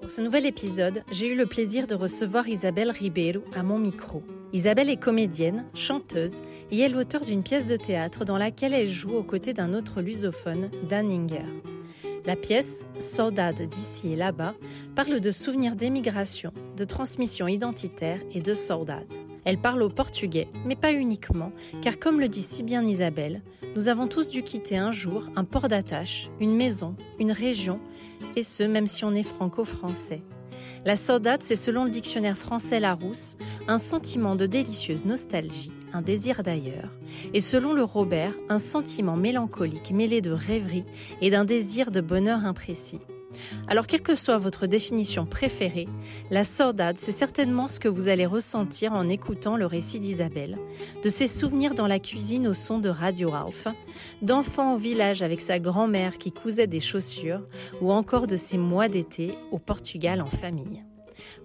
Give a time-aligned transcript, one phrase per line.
[0.00, 4.22] Pour ce nouvel épisode, j'ai eu le plaisir de recevoir Isabelle Ribeiro à mon micro.
[4.52, 9.14] Isabelle est comédienne, chanteuse et est l'auteur d'une pièce de théâtre dans laquelle elle joue
[9.14, 11.44] aux côtés d'un autre lusophone, Dan Inger.
[12.24, 14.54] La pièce, Saudade d'ici et là-bas,
[14.94, 19.12] parle de souvenirs d'émigration, de transmission identitaire et de saudade.
[19.46, 23.42] Elle parle au portugais, mais pas uniquement, car comme le dit si bien Isabelle,
[23.76, 27.78] nous avons tous dû quitter un jour un port d'attache, une maison, une région,
[28.34, 30.22] et ce même si on est franco-français.
[30.84, 33.36] La saudade, c'est selon le dictionnaire français Larousse,
[33.68, 36.90] un sentiment de délicieuse nostalgie, un désir d'ailleurs,
[37.32, 40.84] et selon le Robert, un sentiment mélancolique mêlé de rêverie
[41.20, 43.00] et d'un désir de bonheur imprécis.
[43.68, 45.88] Alors quelle que soit votre définition préférée,
[46.30, 50.56] la sordade, c'est certainement ce que vous allez ressentir en écoutant le récit d'Isabelle,
[51.02, 53.68] de ses souvenirs dans la cuisine au son de Radio Ralph,
[54.22, 57.42] d'enfants au village avec sa grand-mère qui cousait des chaussures,
[57.80, 60.82] ou encore de ses mois d'été au Portugal en famille.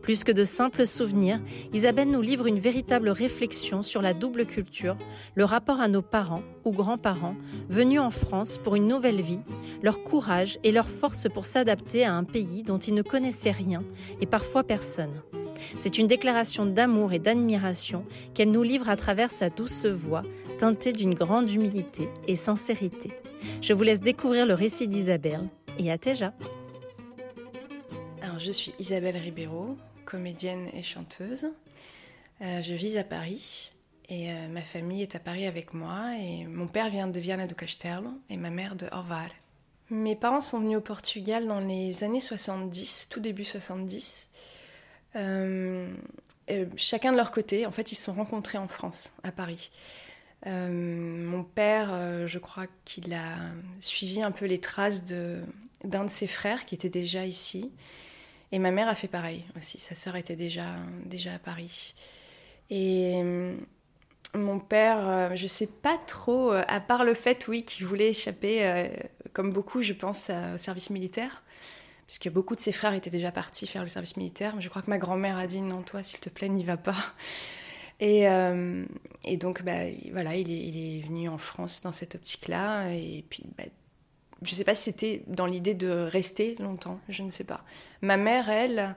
[0.01, 1.39] Plus que de simples souvenirs,
[1.73, 4.97] Isabelle nous livre une véritable réflexion sur la double culture,
[5.35, 7.35] le rapport à nos parents ou grands-parents
[7.69, 9.39] venus en France pour une nouvelle vie,
[9.83, 13.83] leur courage et leur force pour s'adapter à un pays dont ils ne connaissaient rien
[14.19, 15.21] et parfois personne.
[15.77, 20.23] C'est une déclaration d'amour et d'admiration qu'elle nous livre à travers sa douce voix,
[20.59, 23.11] teintée d'une grande humilité et sincérité.
[23.61, 25.49] Je vous laisse découvrir le récit d'Isabelle
[25.79, 26.33] et à Teja.
[28.23, 31.47] Alors, je suis Isabelle Ribeiro, comédienne et chanteuse.
[32.41, 33.71] Euh, je vis à Paris
[34.09, 36.11] et euh, ma famille est à Paris avec moi.
[36.19, 39.31] Et mon père vient de Viana do Castelo et ma mère de Orval.
[39.89, 44.29] Mes parents sont venus au Portugal dans les années 70, tout début 70.
[45.15, 45.91] Euh,
[46.75, 49.71] chacun de leur côté, en fait, ils se sont rencontrés en France, à Paris.
[50.45, 53.35] mon père, je crois qu'il a
[53.79, 57.71] suivi un peu les traces d'un de ses frères qui était déjà ici.
[58.51, 59.79] Et ma mère a fait pareil aussi.
[59.79, 60.75] Sa sœur était déjà,
[61.05, 61.93] déjà à Paris.
[62.69, 63.55] Et euh,
[64.33, 68.09] mon père, euh, je sais pas trop, euh, à part le fait, oui, qu'il voulait
[68.09, 68.89] échapper,
[69.33, 71.43] comme beaucoup, je pense, au service militaire.
[72.07, 74.59] Puisque beaucoup de ses frères étaient déjà partis faire le service militaire.
[74.59, 76.97] Je crois que ma grand-mère a dit non, toi, s'il te plaît, n'y va pas.
[78.03, 78.23] Et,
[79.25, 82.89] et donc, bah, voilà, il est, il est, venu en France dans cette optique-là.
[82.89, 83.65] Et puis, bah,
[84.41, 87.63] je ne sais pas si c'était dans l'idée de rester longtemps, je ne sais pas.
[88.01, 88.95] Ma mère, elle,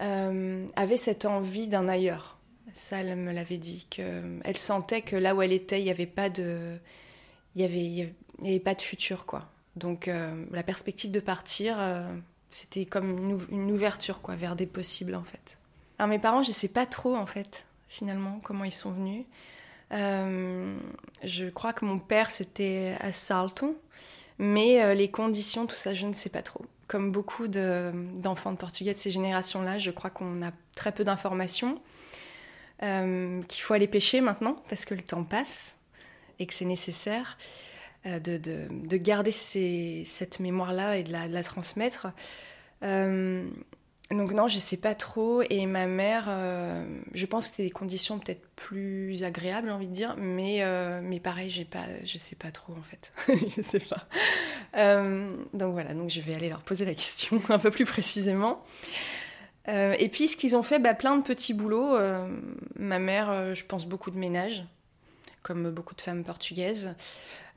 [0.00, 2.36] euh, avait cette envie d'un ailleurs.
[2.74, 3.86] Ça, elle me l'avait dit.
[3.90, 6.76] Que, elle sentait que là où elle était, il n'y avait pas de,
[7.54, 7.64] il y
[8.44, 9.48] avait, pas de futur, quoi.
[9.76, 12.04] Donc euh, la perspective de partir, euh,
[12.50, 15.58] c'était comme une, une, ouverture, quoi, vers des possibles, en fait.
[15.98, 19.24] Alors mes parents, je ne sais pas trop, en fait, finalement, comment ils sont venus.
[19.90, 23.74] je crois que mon père, c'était à Salton.
[24.38, 26.64] Mais euh, les conditions, tout ça, je ne sais pas trop.
[26.86, 31.80] Comme beaucoup d'enfants de, Portugais de ces générations-là, je crois qu'on a très peu d'informations,
[32.82, 35.76] euh, qu'il faut aller pêcher maintenant parce que le temps passe
[36.38, 37.36] et que c'est nécessaire
[38.06, 42.06] euh, de, de, garder cette mémoire-là et de la transmettre.
[44.10, 45.42] Donc non, je sais pas trop.
[45.50, 46.82] Et ma mère, euh,
[47.12, 50.14] je pense que c'était des conditions peut-être plus agréables, j'ai envie de dire.
[50.16, 53.12] Mais, euh, mais pareil, j'ai pas, je sais pas trop en fait.
[53.56, 54.06] je sais pas.
[54.76, 58.62] Euh, donc voilà, donc je vais aller leur poser la question un peu plus précisément.
[59.66, 61.98] et puis ce qu'ils ont fait, bah, plein de petits boulots.
[62.76, 64.64] ma mère, je pense beaucoup de ménage,
[65.42, 66.94] comme beaucoup de femmes portugaises.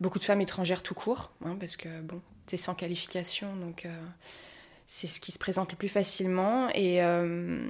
[0.02, 3.88] Beaucoup de femmes étrangères tout court, hein, parce que bon, t'es sans qualification, donc
[4.94, 6.68] c'est ce qui se présente le plus facilement.
[6.76, 7.66] Et, euh,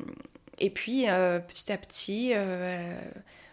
[0.58, 3.00] et puis, euh, petit à petit, euh,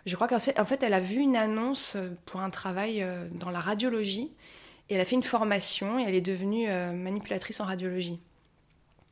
[0.06, 4.32] je crois qu'en fait, elle a vu une annonce pour un travail dans la radiologie.
[4.88, 8.18] Et elle a fait une formation et elle est devenue manipulatrice en radiologie.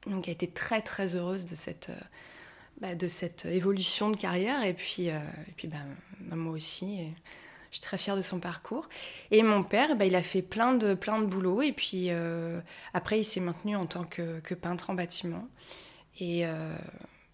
[0.06, 1.90] Donc elle a été très très heureuse de cette,
[2.80, 4.64] bah, de cette évolution de carrière.
[4.64, 5.84] Et puis, et puis bah,
[6.34, 7.00] moi aussi.
[7.76, 8.88] Je suis très fière de son parcours.
[9.30, 11.60] Et mon père, bah, il a fait plein de, plein de boulot.
[11.60, 12.58] Et puis euh,
[12.94, 15.46] après, il s'est maintenu en tant que, peintre en bâtiment.
[16.18, 16.74] Et, euh,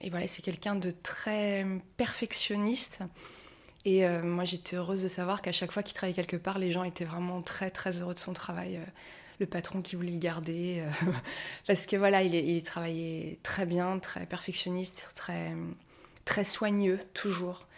[0.01, 1.65] et voilà, c'est quelqu'un de très
[1.97, 3.05] perfectionniste
[3.85, 6.83] Et moi, j'étais heureuse de savoir qu'à chaque fois qu'il travaillait quelque part, les gens
[6.83, 8.81] étaient vraiment très, très heureux de son travail.
[9.39, 10.85] le patron qui voulait le garder.
[11.69, 15.53] parce que voilà, il, il, travaillait très bien, très perfectionniste, très,
[16.25, 17.69] très soigneux, toujours.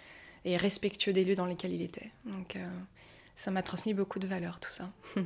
[0.45, 2.11] Et respectueux des lieux dans lesquels il était.
[2.27, 2.59] Donc,
[3.35, 4.91] ça m'a transmis beaucoup de valeurs, tout ça.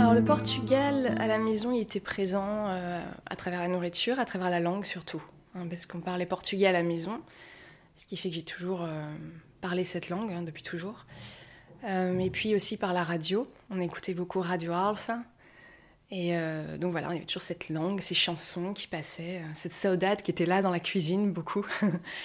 [0.00, 4.24] Alors le Portugal à la maison, il était présent euh, à travers la nourriture, à
[4.24, 5.22] travers la langue surtout,
[5.54, 7.20] hein, parce qu'on parlait portugais à la maison,
[7.94, 9.06] ce qui fait que j'ai toujours euh,
[9.60, 11.04] parlé cette langue hein, depuis toujours.
[11.84, 15.20] Euh, et puis aussi par la radio, on écoutait beaucoup Radio Alpha,
[16.10, 19.48] et euh, donc voilà, il y avait toujours cette langue, ces chansons qui passaient, euh,
[19.54, 21.66] cette saudade qui était là dans la cuisine beaucoup.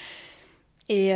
[0.89, 1.11] et,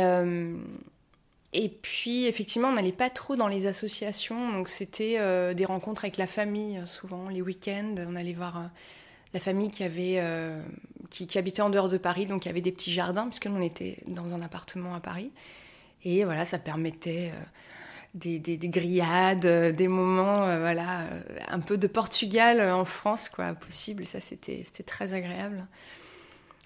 [1.52, 6.16] et puis effectivement, on n'allait pas trop dans les associations, donc c'était des rencontres avec
[6.16, 7.94] la famille souvent, les week-ends.
[8.06, 8.70] On allait voir
[9.34, 10.22] la famille qui avait
[11.10, 13.56] qui, habitait en dehors de Paris, donc il y avait des petits jardins puisque nous
[13.56, 15.30] on était dans un appartement à Paris.
[16.04, 17.32] Et voilà, ça permettait
[18.14, 23.54] des, grillades, euh, des moments, euh, voilà, euh, un peu de Portugal en France, quoi,
[23.54, 24.06] possible.
[24.06, 25.66] Ça, c'était très agréable.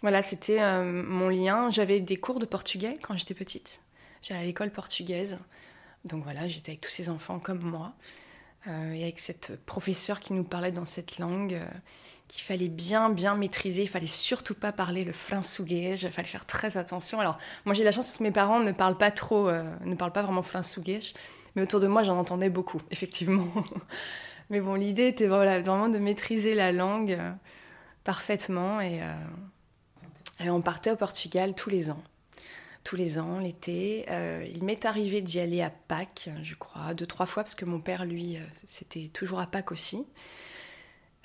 [0.02, 1.70] Voilà, c'était mon lien.
[1.70, 3.82] J'avais des cours de portugais quand j'étais petite.
[4.20, 5.38] J'allais à l'école portugaise.
[6.04, 7.92] Donc voilà, j'étais avec tous ces enfants comme moi.
[8.66, 11.56] et avec cette professeure qui nous parlait dans cette langue
[12.32, 13.82] qu'il fallait bien, bien maîtriser.
[13.82, 15.94] Il fallait surtout pas parler le flinsuguês.
[16.02, 17.20] Il fallait faire très attention.
[17.20, 20.12] Alors, moi, j'ai la chance parce que mes parents ne parlent pas trop, ne parlent
[20.12, 21.12] pas vraiment flinsuguês.
[21.54, 23.48] Mais autour de moi, j'en entendais beaucoup, effectivement.
[24.50, 27.32] Mais bon, l'idée était vraiment de maîtriser la langue euh,
[28.04, 28.80] parfaitement.
[28.80, 32.02] Et, euh, et, on partait au Portugal tous les ans.
[32.84, 34.04] Tous les ans, l'été.
[34.10, 37.64] Euh, il m'est arrivé d'y aller à Pâques, je crois, deux, trois fois, parce que
[37.64, 40.04] mon père, lui, c'était toujours à Pâques aussi.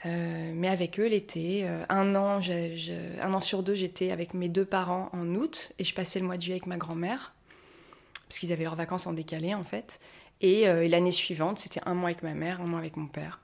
[0.06, 1.68] Mais avec eux l'été.
[1.90, 5.94] un, an, un an sur deux, j'étais avec mes deux parents en août et je
[5.94, 7.34] passais le mois de juillet avec ma grand-mère
[8.28, 10.00] parce qu'ils avaient leurs vacances en décalé en fait.
[10.44, 13.40] Euh, et, l'année suivante, c'était un mois avec ma mère, un mois avec mon père.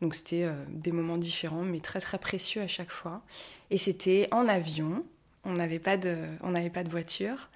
[0.00, 3.22] Donc c'était euh, des moments différents, mais très très précieux à chaque fois.
[3.70, 5.04] Et c'était en avion.
[5.44, 7.48] On n'avait pas de, on pas de voiture.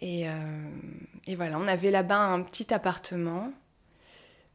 [0.00, 0.32] Et, euh,
[1.26, 3.52] et, voilà, on avait là-bas un petit appartement.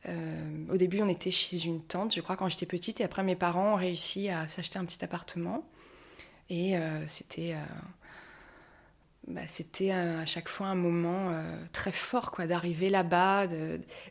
[0.08, 3.02] Au début, on était chez une tante, je crois, quand j'étais petite.
[3.02, 5.68] Et après, mes parents ont réussi à s'acheter un petit appartement.
[6.50, 6.76] Et
[7.06, 7.56] c'était
[9.30, 13.46] bah, c'était à chaque fois un moment euh, très fort quoi d'arriver là-bas,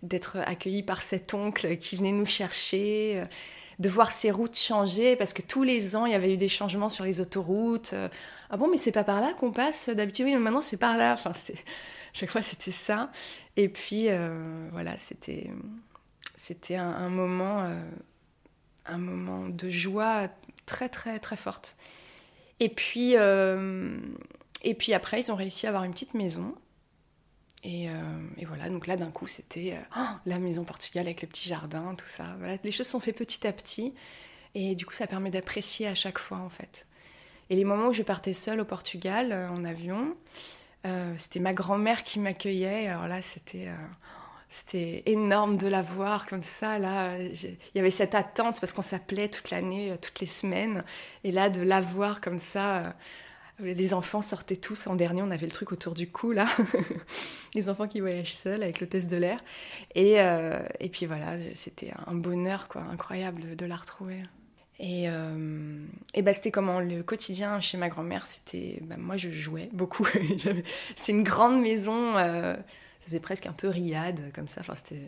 [0.03, 3.25] d'être accueilli par cet oncle qui venait nous chercher, euh,
[3.81, 6.49] de voir ses routes changer parce que tous les ans il y avait eu des
[6.49, 7.95] changements sur les autoroutes.
[7.95, 8.09] Euh,
[8.51, 10.27] ah bon mais c'est pas par là qu'on passe d'habitude?
[10.27, 11.15] Oui mais maintenant c'est par là.
[11.15, 11.33] Enfin
[12.13, 13.11] chaque fois c'était ça.
[13.59, 14.09] Et puis
[14.73, 15.51] voilà c'était
[16.37, 17.71] c'était un, moment
[18.87, 20.29] un moment de joie
[20.65, 21.77] très très très forte.
[22.61, 23.15] Et puis
[24.63, 26.55] et puis après, ils ont réussi à avoir une petite maison.
[27.65, 27.93] Et, euh,
[28.47, 31.95] voilà, donc là d'un coup, c'était euh, oh, la maison Portugal avec le petit jardin,
[31.97, 32.37] tout ça.
[32.65, 33.95] Les choses sont faites petit à petit.
[34.55, 36.87] Et du coup, ça permet d'apprécier à chaque fois, en fait.
[37.51, 40.17] Et les moments où je partais seule au Portugal, euh, en avion,
[41.17, 42.89] c'était ma grand-mère qui m'accueillait.
[42.89, 43.69] Alors là, c'était
[44.49, 46.79] c'était énorme de la voir comme ça.
[46.79, 50.85] Là, il y avait cette attente parce qu'on s'appelait toute l'année, toutes les semaines.
[51.25, 52.83] Et là, de la voir comme ça
[53.61, 56.47] les enfants sortaient tous en dernier, on avait le truc autour du cou là,
[57.55, 59.41] les enfants qui voyagent seuls avec le test de l'air.
[59.95, 64.23] Et, euh, et puis voilà, c'était un bonheur quoi, incroyable de, la retrouver.
[64.81, 68.79] Et, euh, et bah, c'était comment le quotidien chez ma grand-mère, c'était.
[68.83, 70.07] Bah, moi je jouais beaucoup.
[70.97, 74.61] c'était une grande maison, euh, ça faisait presque un peu riade comme ça.
[74.61, 75.03] Enfin, c'était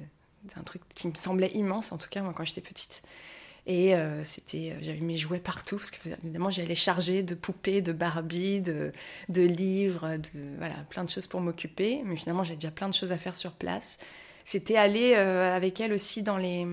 [0.56, 3.02] un truc qui me semblait immense en tout cas quand j'étais petite.
[3.66, 7.82] Et euh, c'était, euh, j'avais mes jouets partout, parce que évidemment j'allais charger de poupées,
[7.82, 8.92] de Barbie, de,
[9.28, 10.16] livres,
[10.58, 12.02] voilà, plein de choses pour m'occuper.
[12.04, 13.98] Mais finalement j'avais déjà plein de choses à faire sur place.
[14.50, 16.66] C'était aller euh, avec elle aussi dans, les,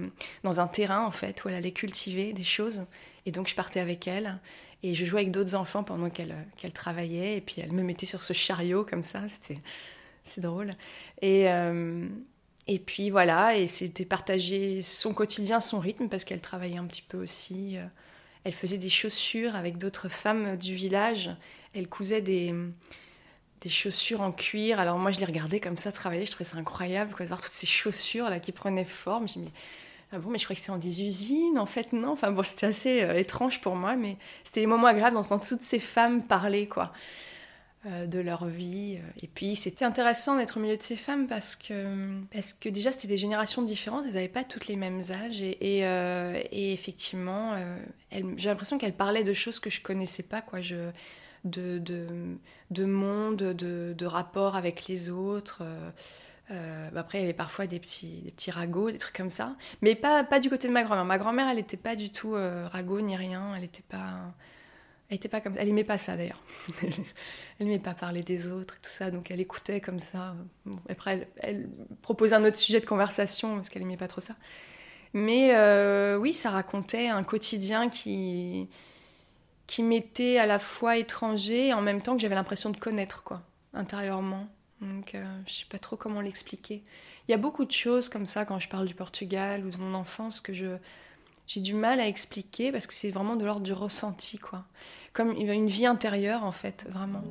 [0.44, 2.86] dans un terrain en fait, où elle allait cultiver des choses.
[3.26, 4.40] Et donc je partais avec elle.
[4.84, 7.38] Et je jouais avec d'autres enfants pendant qu'elle qu'elle travaillait.
[7.38, 9.28] Et puis elle me mettait sur ce chariot comme ça.
[9.28, 9.60] C'était
[10.24, 10.76] c'est drôle.
[11.22, 11.48] Et,
[12.68, 17.02] et puis voilà, et c'était partager son quotidien, son rythme, parce qu'elle travaillait un petit
[17.02, 17.78] peu aussi.
[17.78, 17.86] Euh,
[18.44, 21.30] elle faisait des chaussures avec d'autres femmes du village.
[21.74, 22.54] Elle cousait des,
[23.62, 24.80] des chaussures en cuir.
[24.80, 26.26] Alors moi, je les regardais comme ça travailler.
[26.26, 29.28] Je trouvais ça incroyable de voir toutes ces chaussures là qui prenaient forme.
[29.28, 29.46] Je me
[30.14, 31.60] ah bon, mais je croyais que c'était dans des usines.
[31.60, 32.12] En fait, non.
[32.12, 35.62] Enfin bon, c'était assez euh, étrange pour moi, mais c'était les moments agréables d'entendre toutes
[35.62, 36.94] ces femmes parler, quoi.
[37.86, 39.00] de leur vie.
[39.22, 42.92] Et puis c'était intéressant d'être au milieu de ces femmes parce que, parce que déjà
[42.92, 47.56] c'était des générations différentes, elles n'avaient pas toutes les mêmes âges et, et, effectivement
[48.12, 50.42] j'ai l'impression qu'elles parlaient de choses que je connaissais pas.
[50.42, 50.62] Quoi.
[50.62, 50.92] Je,
[51.50, 52.38] de, de,
[52.72, 55.64] de monde, de, de, rapport avec les autres.
[56.52, 59.32] Euh, bah, après, il y avait parfois des petits, des petits ragots, des trucs comme
[59.32, 59.56] ça.
[59.82, 61.06] Mais pas, pas du côté de ma grand-mère.
[61.06, 63.52] Ma grand-mère, elle n'était pas du tout euh, ragot ni rien.
[63.54, 64.34] Elle n'était pas,
[65.10, 66.42] elle était pas comme Elle aimait pas ça d'ailleurs.
[66.82, 69.12] elle n'aimait pas parler des autres et tout ça.
[69.12, 70.36] Donc elle écoutait comme ça.
[70.90, 71.70] après, elle,
[72.02, 74.36] proposait un autre sujet de conversation parce qu'elle aimait pas trop ça.
[75.14, 78.70] Mais euh, oui, ça racontait un quotidien qui,
[79.68, 83.24] qui m'était à la fois étranger et en même temps que j'avais l'impression de connaître,
[83.24, 83.42] quoi,
[83.74, 84.48] intérieurement.
[84.82, 86.84] Donc, euh, je sais pas trop comment l'expliquer.
[87.28, 89.78] Il y a beaucoup de choses comme ça quand je parle du Portugal ou de
[89.78, 90.78] mon enfance que je
[91.48, 94.66] j'ai du mal à expliquer parce que c'est vraiment de l'ordre du ressenti, quoi.
[95.14, 97.24] Comme une vie intérieure, en fait, vraiment.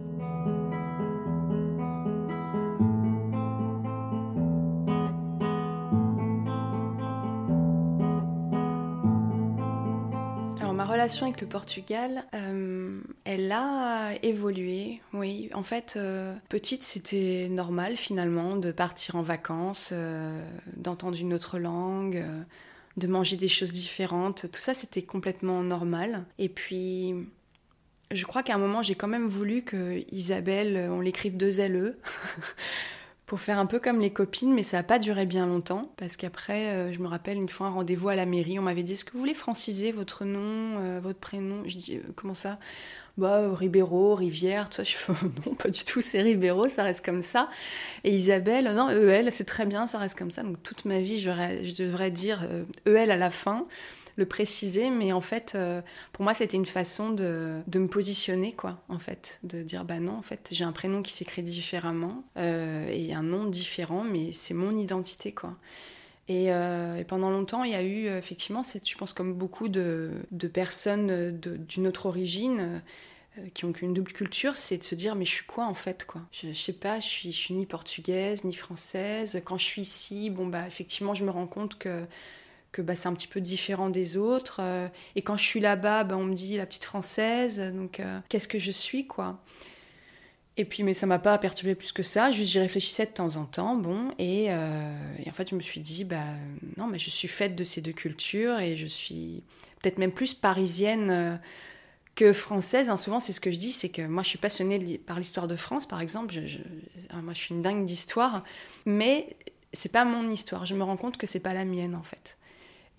[11.06, 15.48] Relation avec le Portugal, euh, elle a évolué, oui.
[15.54, 20.44] En fait, euh, petite, c'était normal finalement de partir en vacances, euh,
[20.76, 22.24] d'entendre une autre langue,
[22.96, 24.50] de manger des choses différentes.
[24.50, 26.24] Tout ça, c'était complètement normal.
[26.40, 27.14] Et puis,
[28.10, 32.00] je crois qu'à un moment, j'ai quand même voulu que Isabelle, on l'écrive deux LE.
[33.26, 36.16] pour faire un peu comme les copines, mais ça n'a pas duré bien longtemps, parce
[36.16, 38.92] qu'après, euh, je me rappelle une fois un rendez-vous à la mairie, on m'avait dit,
[38.92, 41.62] est-ce que vous voulez franciser votre nom, euh, votre prénom?
[41.66, 42.60] Je dis, euh, comment ça?
[43.18, 44.84] Bah, Ribeiro, Rivière, ça.
[44.84, 44.96] Je
[45.44, 47.50] non, pas du tout, c'est Ribeiro, ça reste comme ça.
[48.04, 50.44] Et Isabelle, non, EL, c'est très bien, ça reste comme ça.
[50.44, 51.30] Donc toute ma vie, je,
[51.64, 52.46] je devrais dire
[52.84, 53.66] EL à la fin
[54.16, 55.82] le préciser, mais en fait, euh,
[56.12, 60.16] pour moi, c'était une façon de, me positionner, quoi, en fait, de dire, bah non,
[60.16, 64.54] en fait, j'ai un prénom qui s'écrit différemment euh, et un nom différent, mais c'est
[64.54, 65.56] mon identité, quoi.
[66.28, 70.10] Et, euh, pendant longtemps, il y a eu effectivement, je pense comme beaucoup de,
[70.52, 72.82] personnes d'une autre origine
[73.52, 76.06] qui ont qu'une double culture, c'est de se dire mais je suis quoi en fait
[76.06, 76.22] quoi?
[76.32, 79.40] Je, je sais pas, je suis, je suis ni portugaise ni française.
[79.44, 82.06] Quand je suis ici, bon bah effectivement, je me rends compte que
[82.76, 84.58] que bah, c'est un petit peu différent des autres.
[84.60, 88.20] Euh, et quand je suis là-bas, bah, on me dit la petite française, donc euh,
[88.28, 89.42] qu'est-ce que je suis, quoi.
[90.58, 93.36] Et puis, mais ça m'a pas perturbé plus que ça, juste j'y réfléchissais de temps
[93.36, 94.92] en temps, bon, et, euh,
[95.24, 96.24] et, en fait, je me suis dit, bah
[96.76, 99.42] non, mais je suis faite de ces deux cultures et je suis
[99.80, 101.40] peut-être même plus parisienne
[102.14, 102.90] que française.
[102.90, 102.96] Hein.
[102.96, 105.56] Souvent, c'est ce que je dis, c'est que moi, je suis passionnée par l'histoire de
[105.56, 106.34] France, par exemple.
[106.34, 106.58] Je,
[107.14, 108.42] moi, je suis une dingue d'histoire,
[108.86, 109.36] mais
[109.74, 110.64] c'est pas mon histoire.
[110.64, 112.38] Je me rends compte que c'est pas la mienne, en fait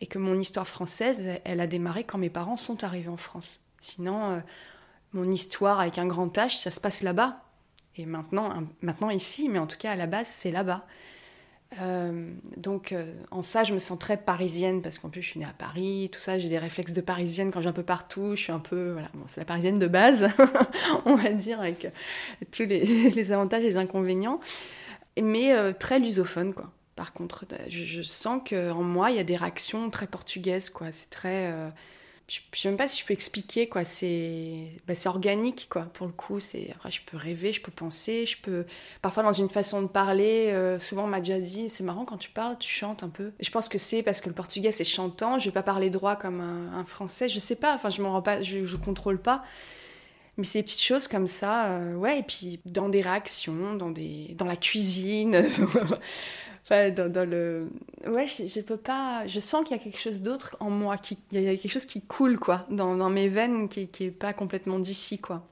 [0.01, 3.62] et que mon histoire française, elle a démarré quand mes parents sont arrivés en France.
[3.80, 4.39] Sinon, euh,
[5.13, 7.44] mon histoire avec un grand H, ça se passe là-bas.
[7.96, 10.86] Et maintenant, maintenant ici, mais en tout cas à la base, c'est là-bas.
[11.82, 15.39] Euh, donc euh, en ça, je me sens très parisienne parce qu'en plus je suis
[15.39, 17.84] née à Paris, tout ça, j'ai des réflexes de parisienne quand je vais un peu
[17.84, 18.36] partout.
[18.36, 20.30] Je suis un peu, voilà, c'est la parisienne de base,
[21.06, 21.88] on va dire, avec
[22.51, 24.39] tous les, les avantages et les inconvénients,
[25.20, 26.72] mais très lusophone, quoi.
[26.98, 30.92] Par contre, je, sens qu'en moi, il y a des réactions très portugaises, quoi.
[30.92, 31.51] C'est très...
[31.51, 31.70] Euh,
[32.27, 33.84] je, ne sais même pas si je peux expliquer, quoi.
[33.84, 36.39] C'est bah, organique, quoi, pour le coup.
[36.72, 38.66] Après, je peux rêver, je peux penser, je peux...
[39.04, 42.18] Parfois, dans une façon de parler, euh, souvent, on m'a déjà dit, c'est marrant, quand
[42.18, 43.32] tu parles, tu chantes un peu.
[43.39, 45.38] je pense que c'est parce que le portugais, c'est chantant.
[45.38, 47.30] Je vais pas parler droit comme un, français.
[47.30, 48.42] Je sais pas, enfin, je m'en rends pas...
[48.42, 49.44] Je, je contrôle pas.
[50.38, 53.89] Mais c'est des petites choses comme ça, euh, ouais, et puis dans des réactions, dans,
[53.89, 55.36] des, dans la cuisine,
[56.70, 57.70] dans, le.
[58.08, 59.26] Ouais, je, peux pas.
[59.28, 61.18] Je sens qu'il y a quelque chose d'autre en moi, qui...
[61.32, 64.34] il y a quelque chose qui coule, quoi, dans, mes veines, qui, qui est pas
[64.34, 65.48] complètement d'ici, quoi.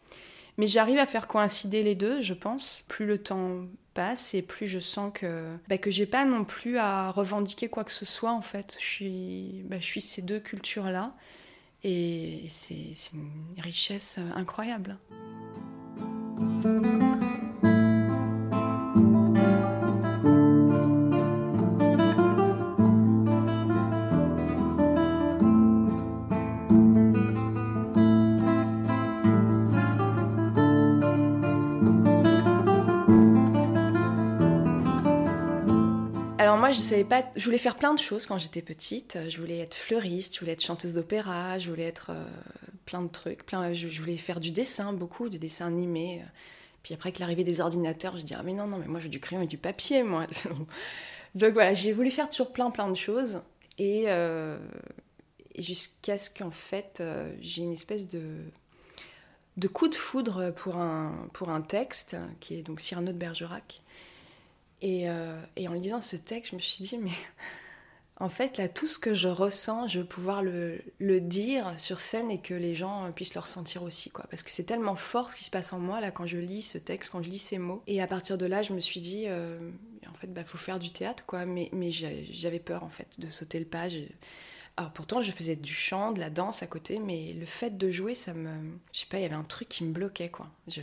[0.58, 2.86] Mais j'arrive à faire coïncider les deux, je pense.
[2.88, 6.78] Plus le temps passe et plus je sens que bah, que j'ai pas non plus
[6.78, 8.78] à revendiquer quoi que ce soit en fait.
[8.80, 11.14] Je suis bah, je suis ces deux cultures là
[11.84, 14.98] et c'est une richesse incroyable.
[36.66, 37.24] Moi, je savais pas.
[37.36, 39.20] Je voulais faire plein de choses quand j'étais petite.
[39.30, 42.26] Je voulais être fleuriste, je voulais être chanteuse d'opéra, je voulais être euh,
[42.88, 43.46] plein de trucs.
[43.46, 46.24] Plein, je, voulais faire du dessin, beaucoup, du dessin animé.
[46.82, 49.06] Puis après, avec l'arrivée des ordinateurs, je dis ah mais non non mais moi je
[49.06, 50.26] veux du crayon et du papier moi.
[51.36, 53.44] Donc voilà, j'ai voulu faire toujours plein plein de choses
[53.78, 54.58] et, euh,
[55.60, 58.38] jusqu'à ce qu'en fait euh, j'ai une espèce de
[59.58, 63.84] de coup de foudre pour un, pour un texte qui est donc Cyrano de Bergerac.
[64.82, 65.08] Et,
[65.56, 67.12] et en lisant ce texte, je me suis dit, mais
[68.18, 70.80] en fait, là, tout ce que je ressens, je veux pouvoir le,
[71.20, 74.26] dire sur scène et que les gens puissent le ressentir aussi, quoi.
[74.30, 76.62] Parce que c'est tellement fort ce qui se passe en moi, là, quand je lis
[76.62, 77.84] ce texte, quand je lis ces mots.
[77.88, 79.58] Et à partir de là, je me suis dit, euh,
[80.10, 81.46] en fait, bah, faut faire du théâtre, quoi.
[81.46, 83.88] Mais, mais j'avais peur, en fait, de sauter le pas.
[84.78, 87.90] Alors pourtant, je faisais du chant, de la danse à côté, mais le fait de
[87.90, 88.50] jouer, ça me...
[88.94, 90.48] Je sais pas, il y avait un truc qui me bloquait, quoi.
[90.68, 90.82] Je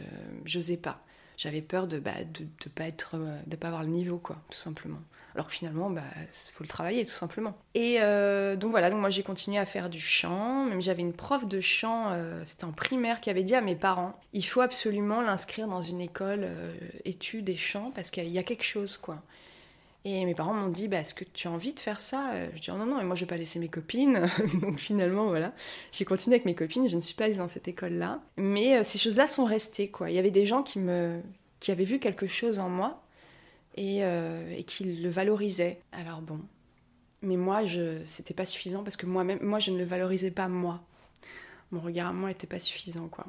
[0.55, 1.03] n'osais pas.
[1.43, 4.37] J'avais peur de bah, de, de pas être, euh, de pas avoir le niveau, quoi,
[4.49, 5.01] tout simplement.
[5.35, 7.57] Alors que finalement, bah, faut le travailler tout simplement.
[7.75, 10.67] Et euh, donc voilà, donc moi j'ai continué à faire du chant.
[10.67, 13.75] Même j'avais une prof de chant, euh, c'était en primaire, qui avait dit à mes
[13.75, 16.47] parents il faut absolument l'inscrire dans une école
[17.05, 19.21] études et chant parce qu'il y a quelque chose quoi.
[20.04, 22.32] Et mes parents m'ont dit bah, Est-ce que tu as envie de faire ça?
[22.54, 24.28] Je dis oh, Non, non, et moi je vais pas laisser mes copines.
[24.61, 25.52] Donc finalement, voilà,
[25.92, 26.88] j'ai continué avec mes copines.
[26.88, 28.21] Je ne suis pas allée dans cette école-là.
[28.37, 29.88] Mais ces choses-là sont restées.
[29.88, 30.11] quoi.
[30.11, 31.21] Il y avait des gens qui, me,
[31.61, 33.02] qui avaient vu quelque chose en moi
[33.78, 35.80] euh, et, qu'il le valorisait.
[35.92, 36.40] Alors bon,
[37.23, 40.49] mais moi, je, c'était pas suffisant parce que moi-même, moi, je ne le valorisais pas
[40.49, 40.82] moi.
[41.71, 43.26] Mon regard à moi n'était pas suffisant, quoi.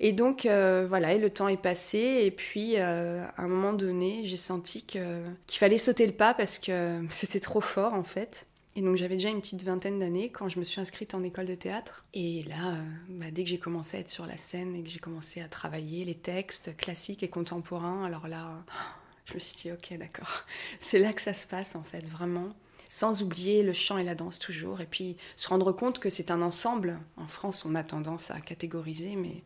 [0.00, 3.72] Et donc, euh, voilà, et le temps est passé, et puis, euh, à un moment
[3.72, 5.02] donné, j'ai senti qu'il
[5.48, 8.46] fallait sauter le pas parce que c'était trop fort, en fait.
[8.76, 11.46] Et donc, j'avais déjà une petite vingtaine d'années quand je me suis inscrite en école
[11.46, 12.04] de théâtre.
[12.14, 12.76] Et là,
[13.08, 15.48] bah, dès que j'ai commencé à être sur la scène et que j'ai commencé à
[15.48, 18.62] travailler les textes classiques et contemporains, alors là,
[19.24, 20.44] je me suis dit, ok, d'accord.
[20.78, 22.54] C'est là que ça se passe, en fait, vraiment.
[22.88, 24.80] Sans oublier le chant et la danse toujours.
[24.80, 26.98] Et puis se rendre compte que c'est un ensemble.
[27.16, 29.42] En France, on a tendance à catégoriser, mais,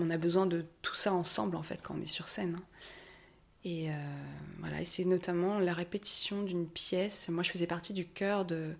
[0.00, 2.60] on a besoin de tout ça ensemble, en fait, quand on est sur scène.
[3.64, 3.94] Et euh,
[4.60, 7.28] voilà, c'est notamment la répétition d'une pièce.
[7.28, 8.74] Moi, je faisais partie du chœur de,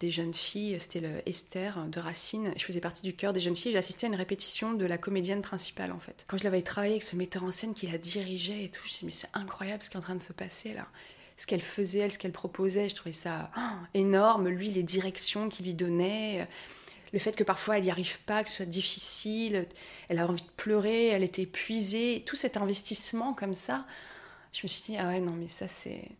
[0.00, 2.52] des jeunes filles, c'était le Esther de Racine.
[2.56, 3.72] Je faisais partie du chœur des jeunes filles.
[3.72, 6.24] J'assistais à une répétition de la comédienne principale en fait.
[6.26, 8.88] Quand je l'avais travaillé avec ce metteur en scène qui la dirigeait et tout, je
[8.88, 10.88] me suis dit mais c'est incroyable ce qui est en train de se passer là.
[11.40, 13.60] Ce qu'elle faisait, elle, ce qu'elle proposait, je trouvais ça oh,
[13.94, 14.50] énorme.
[14.50, 16.46] Lui, les directions qu'il lui donnait,
[17.14, 19.66] le fait que parfois elle n'y arrive pas, que ce soit difficile,
[20.10, 23.86] elle a envie de pleurer, elle était épuisée, tout cet investissement comme ça.
[24.52, 26.10] Je me suis dit ah ouais non mais ça c'est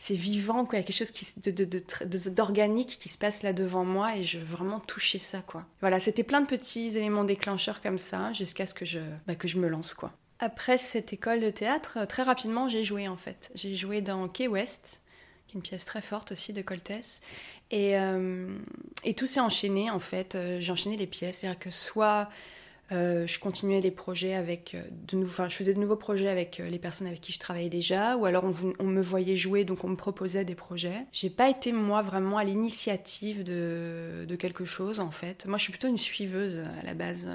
[0.00, 0.78] c'est vivant, quoi.
[0.78, 4.44] Il y a quelque chose d'organique qui se passe là devant moi et je veux
[4.44, 5.66] vraiment toucher ça, quoi.
[5.80, 9.48] Voilà, c'était plein de petits éléments déclencheurs comme ça jusqu'à ce que je, bah, que
[9.48, 10.12] je me lance, quoi.
[10.40, 13.50] Après cette école de théâtre, très rapidement, j'ai joué en fait.
[13.54, 15.02] J'ai joué dans Key West,
[15.46, 17.22] qui est une pièce très forte aussi de Coltès.
[17.70, 18.48] Et, euh,
[19.04, 20.34] et tout s'est enchaîné en fait.
[20.34, 22.30] Euh, j'ai enchaîné les pièces, c'est-à-dire que soit
[22.90, 26.58] euh, je continuais les projets avec euh, de enfin, je faisais de nouveaux projets avec
[26.58, 28.44] euh, les personnes avec qui je travaillais déjà, ou alors
[28.78, 31.04] on, me voyait jouer, donc on me proposait des projets.
[31.12, 35.44] J'ai pas été moi vraiment à l'initiative de, quelque chose en fait.
[35.46, 37.28] Moi, je suis plutôt une suiveuse à la base.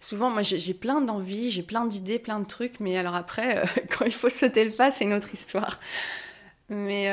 [0.00, 4.04] Souvent, moi, j'ai plein d'envies, j'ai plein d'idées, plein de trucs, mais alors après, quand
[4.04, 5.78] il faut sauter le pas, c'est une autre histoire.
[6.70, 7.08] Mais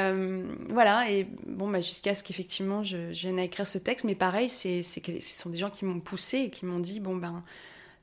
[0.70, 4.16] voilà, et bon, bah, jusqu'à ce qu'effectivement je, je, vienne à écrire ce texte, mais
[4.16, 7.44] pareil, c'est, ce sont des gens qui m'ont poussé et qui m'ont dit, bon ben,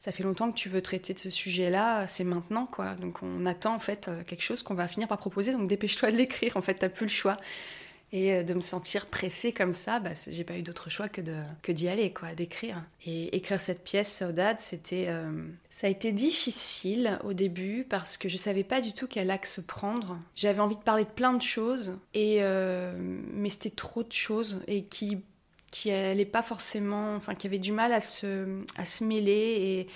[0.03, 2.97] ça fait longtemps que tu veux traiter de ce sujet-là, c'est maintenant, quoi.
[2.97, 6.11] Donc on attend en fait euh, quelque chose qu'on va finir par proposer, donc dépêche-toi
[6.11, 7.37] de l'écrire, en fait, t'as plus le choix.
[8.11, 11.21] Et euh, de me sentir pressée comme ça, bah, j'ai pas eu d'autre choix que
[11.63, 12.83] que d'y aller, quoi, d'écrire.
[13.07, 18.29] Et écrire cette pièce, Saudade, c'était, euh, ça a été difficile au début parce que
[18.29, 20.19] je savais pas du tout quel axe prendre.
[20.35, 24.83] J'avais envie de parler de plein de choses, et mais c'était trop de choses et
[24.83, 25.23] qui
[25.73, 29.89] qui n'allait pas forcément, enfin qui avait du mal à se, à se mêler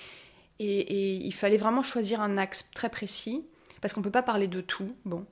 [0.59, 3.45] et, et, il fallait vraiment choisir un axe très précis
[3.83, 4.97] parce qu'on peut pas parler de tout.
[5.05, 5.27] Bon,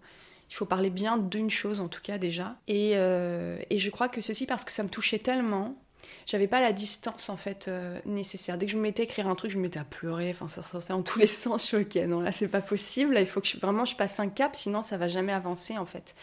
[0.50, 2.58] il faut parler bien d'une chose en tout cas déjà.
[2.68, 5.82] Et, euh, et je crois que ceci parce que ça me touchait tellement
[6.26, 8.56] j'avais pas la distance en fait euh, nécessaire.
[8.58, 10.48] Dès que je me mettais à écrire un truc, je me mettais à pleurer, enfin
[10.48, 11.62] ça sortait en tous les sens.
[11.62, 14.20] Je suis ok, non là c'est pas possible, là, il faut que vraiment je passe
[14.20, 16.14] un cap, sinon ça va jamais avancer en fait.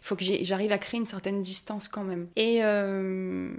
[0.00, 2.28] Il faut que j'arrive à créer une certaine distance quand même.
[2.36, 3.52] Et, euh,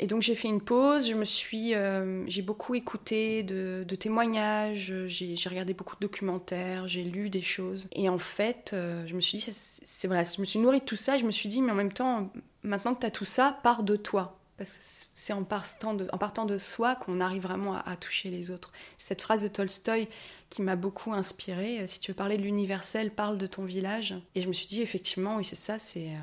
[0.00, 3.94] et donc j'ai fait une pause, je me suis, euh, j'ai beaucoup écouté de, de
[3.94, 7.88] témoignages, j'ai regardé beaucoup de documentaires, j'ai lu des choses.
[7.92, 10.96] Et en fait, je me suis dit, c'est voilà, je me suis nourrie de tout
[10.96, 12.32] ça, je me suis dit, mais en même temps,
[12.64, 16.06] maintenant que tu as tout ça, pars de toi parce que c'est en partant de,
[16.12, 18.72] en partant de soi qu'on arrive vraiment à, toucher les autres.
[18.98, 20.08] Cette phrase de Tolstoï
[20.48, 24.14] qui m'a beaucoup inspirée, euh, si tu veux parler de l'universel, parle de ton village.
[24.36, 26.18] Et je me suis dit, effectivement, oui, c'est ça, c'est euh,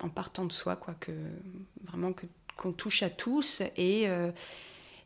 [0.00, 1.12] en partant de soi, quoi, que
[1.84, 2.14] vraiment
[2.56, 3.60] qu'on touche à tous.
[3.76, 4.30] Et, euh,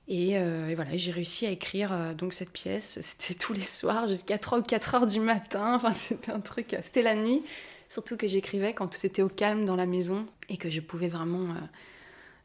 [0.07, 3.01] et, voilà, j'ai réussi à écrire donc cette pièce.
[3.03, 5.75] C'était tous les soirs jusqu'à 3 ou 4 heures du matin.
[5.75, 7.43] Enfin, c'était un truc, c'était la nuit.
[7.89, 11.09] Surtout que j'écrivais quand tout était au calme dans la maison et que je pouvais
[11.09, 11.55] vraiment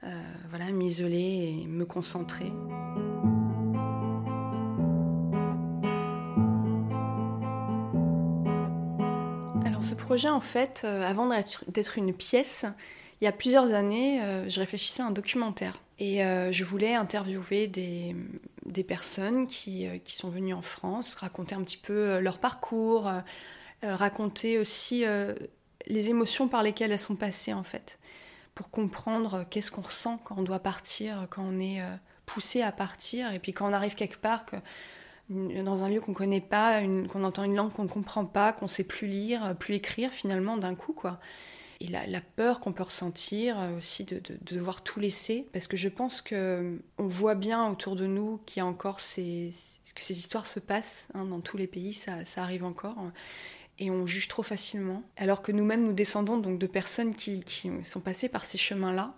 [0.05, 2.51] euh, voilà, m'isoler et me concentrer.
[9.65, 11.29] Alors ce projet, en fait, euh, avant
[11.67, 12.65] d'être une pièce,
[13.21, 16.19] il y a plusieurs années, euh, je réfléchissais à un documentaire et
[16.51, 18.13] je voulais interviewer des,
[18.65, 23.09] des personnes qui, qui, sont venues en France, raconter un petit peu leur parcours,
[23.83, 25.05] raconter aussi
[25.85, 27.99] les émotions par lesquelles elles sont passées en fait
[28.55, 31.81] pour comprendre qu'est-ce qu'on ressent quand on doit partir, quand on est
[32.25, 34.55] poussé à partir, et puis quand on arrive quelque part, que
[35.29, 38.67] dans un lieu qu'on connaît pas, qu'on entend une langue qu'on ne comprend pas, qu'on
[38.67, 41.19] sait plus lire, plus écrire finalement d'un coup quoi.
[41.83, 45.89] Et la, peur qu'on peut ressentir euh, aussi de, devoir tout laisser, parce que je
[45.89, 49.49] pense que on voit bien autour de nous qu'il y a encore ces,
[49.93, 52.95] que ces histoires se passent hein, dans tous les pays, ça, arrive encore,
[53.79, 57.71] et on juge trop facilement, alors que nous-mêmes nous descendons donc de personnes qui, qui
[57.83, 59.15] sont passées par ces chemins-là.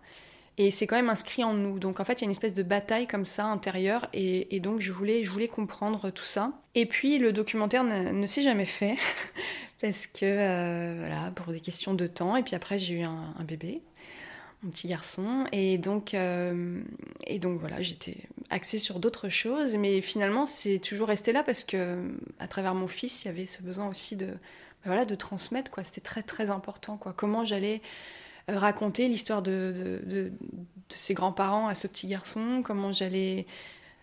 [0.57, 1.79] Et c'est quand même inscrit en nous.
[1.79, 4.79] Donc en fait, il y a une espèce de bataille comme ça intérieure, et, donc
[4.79, 6.53] je voulais, je voulais comprendre tout ça.
[6.75, 8.95] Et puis le documentaire ne, s'est jamais fait,
[9.81, 13.33] parce que, euh, voilà, pour des questions de temps, et puis après j'ai eu un,
[13.45, 13.81] bébé,
[14.63, 16.81] un petit garçon, et donc, euh,
[17.25, 18.17] et donc voilà, j'étais
[18.49, 22.87] axée sur d'autres choses, mais finalement c'est toujours resté là, parce que à travers mon
[22.87, 24.29] fils, il y avait ce besoin aussi de,
[24.85, 25.83] voilà, de transmettre, quoi.
[25.83, 27.13] C'était très très important, quoi.
[27.15, 27.81] Comment j'allais
[28.49, 30.31] euh, raconter l'histoire de, de,
[30.89, 33.47] ses grands-parents à ce petit garçon, comment j'allais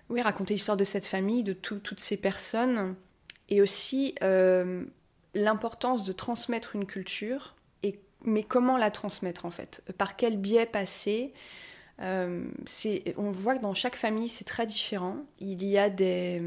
[0.08, 2.96] oui, raconter l'histoire de cette famille, de toutes ces personnes,
[3.48, 4.84] et aussi euh,
[5.34, 10.66] l'importance de transmettre une culture, et, mais comment la transmettre en fait, par quel biais
[10.66, 11.32] passer,
[12.00, 12.44] euh,
[13.16, 15.18] on voit que dans chaque famille, c'est très différent.
[15.40, 16.40] Il y a des,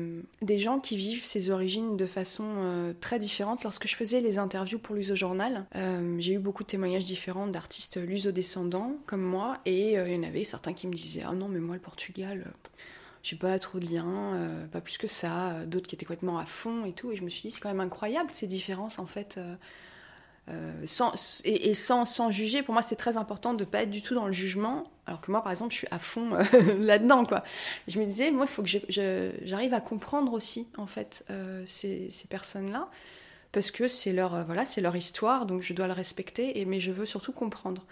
[0.57, 3.63] gens qui vivent ces origines de façon euh, très différente.
[3.63, 7.47] Lorsque je faisais les interviews pour l'Uso Journal, euh, j'ai eu beaucoup de témoignages différents
[7.47, 11.47] d'artistes luso-descendants comme moi, et il y en avait certains qui me disaient Ah non,
[11.47, 12.51] mais moi, le Portugal,
[13.23, 15.65] j'ai pas trop de liens, pas plus que ça.
[15.65, 17.11] D'autres qui étaient complètement à fond et tout.
[17.11, 19.39] Et je me suis dit C'est quand même incroyable ces différences en fait.
[20.49, 20.85] Euh,
[21.43, 24.27] et, sans, juger, pour moi c'est très important de ne pas être du tout dans
[24.27, 26.43] le jugement, alors que moi par exemple je suis à fond euh,
[26.79, 27.43] là-dedans quoi.
[27.87, 32.09] Je me disais, moi il faut que j'arrive à comprendre aussi en fait euh, ces,
[32.29, 32.89] personnes-là,
[33.51, 36.91] parce que c'est leur, voilà, leur histoire, donc je dois le respecter, et, mais je
[36.91, 37.83] veux surtout comprendre.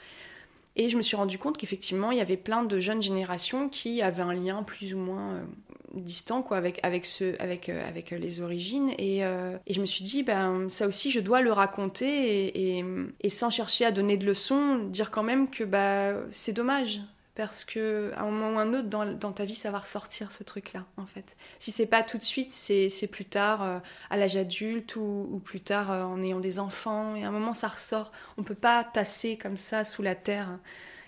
[0.75, 4.01] Et je me suis rendu compte qu'effectivement, il y avait plein de jeunes générations qui
[4.01, 5.45] avaient un lien plus ou moins
[5.93, 8.91] distant quoi avec avec ce avec euh, avec les origines.
[8.97, 12.83] Et, euh, je me suis dit ben ça aussi je dois le raconter et,
[13.21, 17.01] et, sans chercher à donner de leçons dire quand même que bah c'est dommage
[17.35, 20.43] parce que à un moment ou un autre dans, ta vie ça va ressortir ce
[20.43, 21.35] truc là en fait.
[21.59, 25.61] Si c'est pas tout de suite c'est plus tard euh, à l'âge adulte ou, plus
[25.61, 27.15] tard en ayant des enfants.
[27.15, 28.11] Et à un moment ça ressort.
[28.37, 30.59] On peut pas tasser comme ça sous la terre.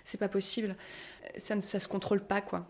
[0.04, 0.76] C'est pas possible.
[1.38, 2.68] Ça ne ça se contrôle pas quoi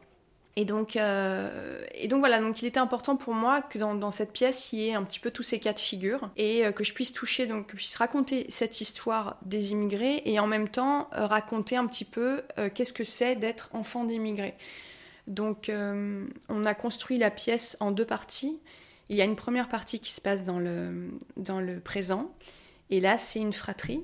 [0.58, 4.32] et donc, euh, et donc voilà, donc il était important pour moi que dans, cette
[4.32, 6.86] pièce, il y ait un petit peu tous ces cas de figure et euh, que
[6.86, 10.70] je puisse toucher, donc que je puisse raconter cette histoire des immigrés et en même
[10.70, 12.42] temps euh, raconter un petit peu
[12.74, 14.56] qu'est-ce que c'est d'être enfant d'immigrés.
[15.28, 18.60] Donc on a construit la pièce en deux parties.
[19.10, 22.32] Il y a une première partie qui se passe dans le, dans le présent
[22.90, 24.04] et là c'est une fratrie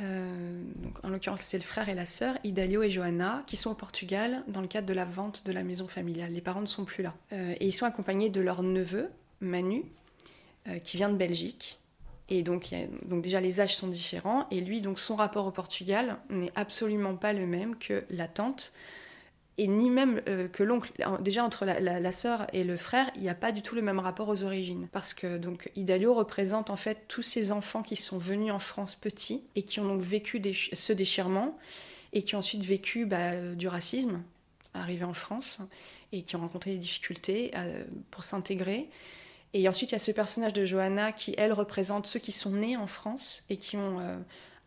[0.00, 3.70] euh, donc, en l'occurrence, c'est le frère et la sœur, Idalio et Johanna, qui sont
[3.70, 6.32] au Portugal dans le cadre de la vente de la maison familiale.
[6.32, 7.14] Les parents ne sont plus là.
[7.32, 9.84] Euh, et ils sont accompagnés de leur neveu, Manu,
[10.68, 11.80] euh, qui vient de Belgique.
[12.28, 12.74] Et donc,
[13.06, 14.46] donc déjà, les âges sont différents.
[14.50, 18.72] Et lui, donc son rapport au Portugal n'est absolument pas le même que la tante
[19.58, 20.92] et ni même euh, que l'oncle.
[21.20, 23.82] Déjà entre la, la, sœur et le frère, il n'y a pas du tout le
[23.82, 27.96] même rapport aux origines, parce que donc Idalio représente en fait tous ces enfants qui
[27.96, 30.40] sont venus en France petits et qui ont donc vécu
[30.72, 31.58] ce déchirement
[32.12, 34.22] et qui ont ensuite vécu bah, du racisme,
[34.74, 35.58] arrivés en France
[36.12, 38.88] et qui ont rencontré des difficultés euh, pour s'intégrer.
[39.54, 42.50] Et ensuite, il y a ce personnage de Johanna qui, elle, représente ceux qui sont
[42.50, 44.18] nés en France et qui ont euh,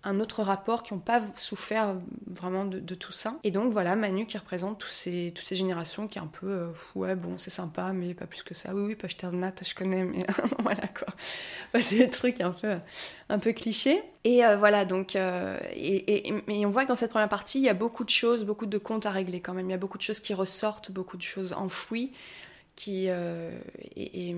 [0.03, 3.37] un autre rapport, qui n'ont pas souffert vraiment de, tout ça.
[3.43, 6.47] Et donc voilà, Manu qui représente tous ces, toutes ces générations, qui est un peu,
[6.47, 8.73] euh, ouais, bon, c'est sympa, mais pas plus que ça.
[8.73, 10.25] Oui, oui, pas jeter de natte, je connais, mais
[10.59, 11.13] voilà quoi.
[11.81, 12.77] c'est des trucs un peu,
[13.29, 14.01] un peu clichés.
[14.23, 17.63] Et euh, voilà, donc, euh, et, et, on voit que dans cette première partie, il
[17.65, 19.67] y a beaucoup de choses, beaucoup de comptes à régler quand même.
[19.67, 22.11] Il y a beaucoup de choses qui ressortent, beaucoup de choses enfouies,
[22.75, 23.07] qui,
[23.95, 24.35] et,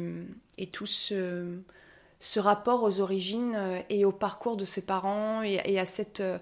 [0.58, 1.60] et, tout ce
[2.24, 5.84] ce rapport aux origines euh, et au parcours de ses parents et, à
[6.22, 6.38] euh,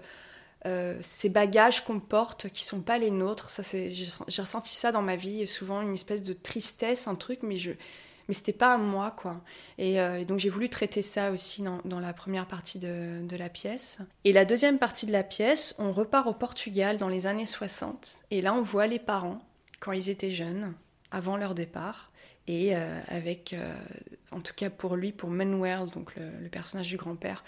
[0.64, 3.50] euh, ces bagages qu'on porte qui sont pas les nôtres.
[3.50, 7.56] Ça, j'ai ressenti ça dans ma vie, souvent une espèce de tristesse, un truc, mais
[7.56, 7.72] je,
[8.28, 9.40] mais c'était pas à moi, quoi.
[9.76, 13.48] Et, donc j'ai voulu traiter ça aussi dans, dans la première partie de, de, la
[13.48, 13.98] pièce.
[14.22, 18.22] Et la deuxième partie de la pièce, on repart au Portugal dans les années 60.
[18.30, 19.40] Et là, on voit les parents
[19.80, 20.74] quand ils étaient jeunes,
[21.10, 22.11] avant leur départ,
[22.48, 23.54] et avec
[24.30, 27.44] en tout cas pour lui, pour Manuel, donc le, personnage du grand-père,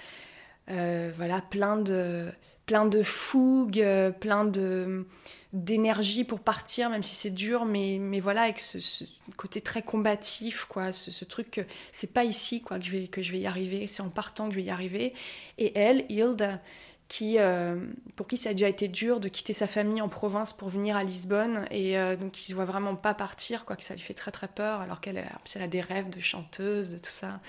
[0.69, 2.31] voilà, plein de,
[2.67, 3.85] plein de fougue,
[4.21, 5.07] plein de
[5.55, 9.05] d'énergie pour partir, même si c'est dur, mais, mais voilà, avec ce,
[9.37, 11.61] côté très combatif, quoi, ce, truc que
[11.93, 14.49] c'est pas ici quoi, que, je vais, que je vais y arriver, c'est en partant
[14.49, 15.15] que je vais y arriver.
[15.59, 16.59] Et elle, Hilde,
[17.09, 17.77] qui, euh,
[18.17, 20.97] pour qui ça a déjà été dur de quitter sa famille en province pour venir
[20.97, 24.01] à Lisbonne, et euh, donc qui se voit vraiment pas partir, quoi, que ça lui
[24.01, 27.41] fait très très peur, alors qu'elle a, a des rêves de chanteuse, de tout ça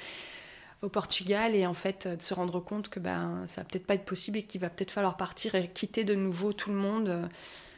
[0.82, 3.96] au Portugal et en fait de se rendre compte que ben ça va peut-être pas
[3.96, 7.30] être possible et qu'il va peut-être falloir partir et quitter de nouveau tout le monde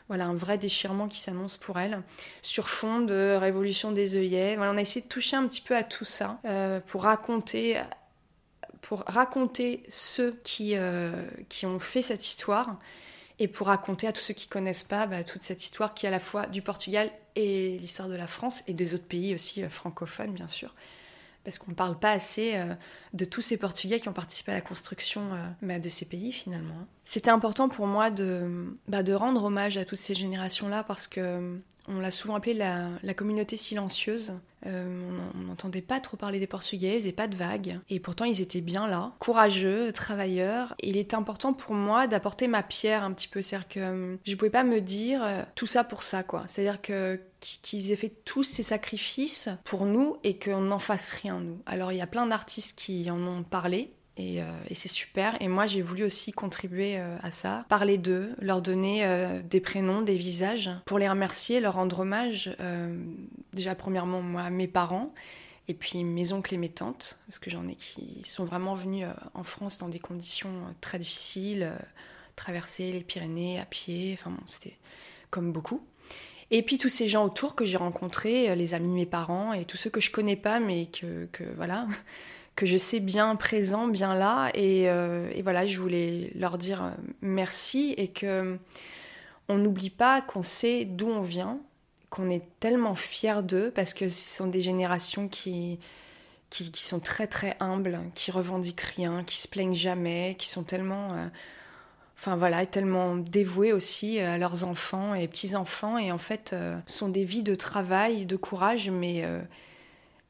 [0.07, 2.01] voilà, un vrai déchirement qui s'annonce pour elle,
[2.41, 4.57] sur fond de révolution des œillets.
[4.57, 7.77] On a essayé de toucher un petit peu à tout ça euh, pour raconter
[8.87, 11.11] pour raconter ceux qui, euh,
[11.49, 12.79] qui ont fait cette histoire
[13.37, 16.07] et pour raconter à tous ceux qui connaissent pas bah, toute cette histoire qui est
[16.07, 19.61] à la fois du Portugal et l'histoire de la France et des autres pays aussi
[19.61, 20.73] euh, francophones bien sûr
[21.47, 22.75] parce qu'on ne parle pas assez euh,
[23.13, 26.33] de tous ces Portugais qui ont participé à la construction euh, bah, de ces pays
[26.33, 26.75] finalement.
[27.05, 31.57] C'était important pour moi de, bah, de rendre hommage à toutes ces générations-là parce que
[31.87, 34.33] on l'a souvent appelé la, communauté silencieuse.
[34.65, 37.79] Euh, on n'entendait pas trop parler des Portugais, ils pas de vagues.
[37.89, 40.75] Et pourtant, ils étaient bien là, courageux, travailleurs.
[40.79, 43.41] Et il était important pour moi d'apporter ma pierre un petit peu.
[43.41, 46.43] C'est-à-dire que euh, je pouvais pas me dire euh, tout ça pour ça, quoi.
[46.47, 51.39] C'est-à-dire que qu'ils aient fait tous ces sacrifices pour nous et qu'on n'en fasse rien,
[51.39, 51.61] nous.
[51.67, 53.93] Alors, il y a plein d'artistes qui en ont parlé.
[54.19, 55.39] Euh, et, c'est super.
[55.41, 59.61] Et moi, j'ai voulu aussi contribuer euh, à ça, parler d'eux, leur donner euh, des
[59.61, 62.55] prénoms, des visages, pour les remercier, leur rendre hommage.
[63.53, 65.13] déjà, premièrement, moi, mes parents,
[65.67, 69.05] et puis mes oncles et mes tantes, parce que j'en ai qui sont vraiment venus
[69.33, 71.73] en France dans des conditions très difficiles,
[72.35, 74.77] traverser les Pyrénées à pied, enfin bon, c'était
[75.29, 75.85] comme beaucoup.
[76.51, 79.65] Et puis tous ces gens autour que j'ai rencontrés, les amis de mes parents et
[79.65, 81.85] tous ceux que je connais pas, mais que, que voilà
[82.57, 84.51] que je sais bien présent, bien là.
[84.57, 86.89] Euh, et, voilà, je voulais leur dire euh,
[87.21, 88.57] merci et que
[89.47, 91.59] on n'oublie pas qu'on sait d'où on vient,
[92.09, 95.79] qu'on est tellement fiers d'eux parce que ce sont des générations qui,
[96.49, 101.09] qui, sont très très humbles, qui revendiquent rien, qui se plaignent jamais, qui sont tellement,
[101.13, 101.27] euh,
[102.17, 106.55] enfin voilà, tellement dévoués aussi à leurs enfants et petits enfants et en fait
[106.87, 109.23] sont des vies de travail, de courage, mais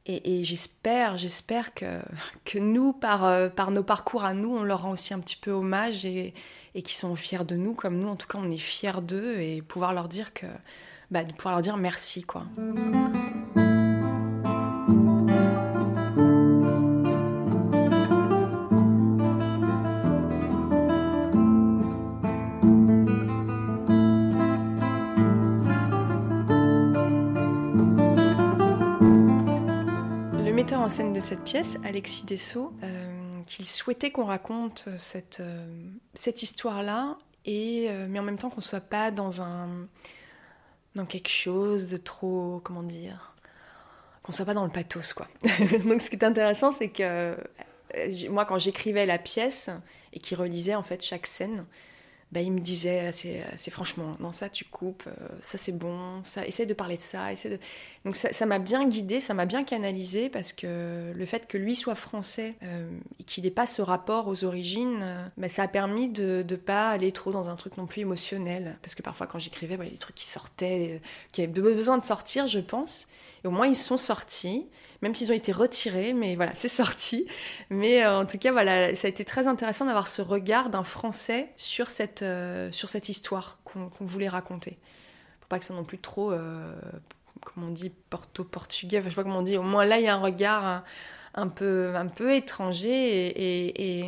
[0.08, 4.92] et, j'espère, j'espère que, nous, par, euh, par nos parcours à nous, on leur rend
[4.92, 6.32] aussi un petit peu hommage et,
[6.74, 9.38] et qu'ils sont fiers de nous, comme nous, en tout cas, on est fiers d'eux
[9.38, 10.46] et pouvoir leur dire que,
[11.10, 12.46] bah, de leur dire merci, quoi.
[31.04, 35.64] De cette pièce, Alexis Dessau, euh, qu'il souhaitait qu'on raconte cette, euh,
[36.14, 39.86] cette histoire-là, et, euh, mais en même temps qu'on soit pas dans, un,
[40.96, 43.32] dans quelque chose de trop, comment dire,
[44.24, 45.28] qu'on soit pas dans le pathos, quoi.
[45.86, 47.36] Donc ce qui est intéressant, c'est que
[48.28, 49.70] moi, quand j'écrivais la pièce
[50.12, 51.64] et qu'il relisait en fait chaque scène,
[52.30, 56.46] bah, il me disait assez, franchement, non ça tu coupes, euh, ça c'est bon, ça
[56.46, 57.58] essaie de parler de ça, essaie de...
[58.08, 61.74] Donc ça m'a bien guidé, ça m'a bien canalisé parce que le fait que lui
[61.74, 62.88] soit français euh,
[63.20, 66.56] et qu'il n'ait pas ce rapport aux origines, euh, bah, ça a permis de ne
[66.56, 68.78] pas aller trop dans un truc non plus émotionnel.
[68.80, 71.98] Parce que parfois quand j'écrivais, il y a des trucs qui sortaient, qui avaient besoin
[71.98, 73.08] de sortir je pense.
[73.44, 74.64] Et au moins ils sont sortis,
[75.02, 77.26] même s'ils ont été retirés, mais voilà, c'est sorti.
[77.68, 81.50] Mais en tout cas, voilà, ça a été très intéressant d'avoir ce regard d'un français
[81.56, 84.78] sur cette euh, sur cette histoire qu'on voulait raconter.
[85.40, 86.72] Pour pas que ça non plus trop, euh,
[87.44, 89.56] comment on dit, porto-portugais, je sais pas comment on dit.
[89.56, 90.84] Au moins là, il y a un regard
[91.34, 94.06] un, peu, un peu étranger et,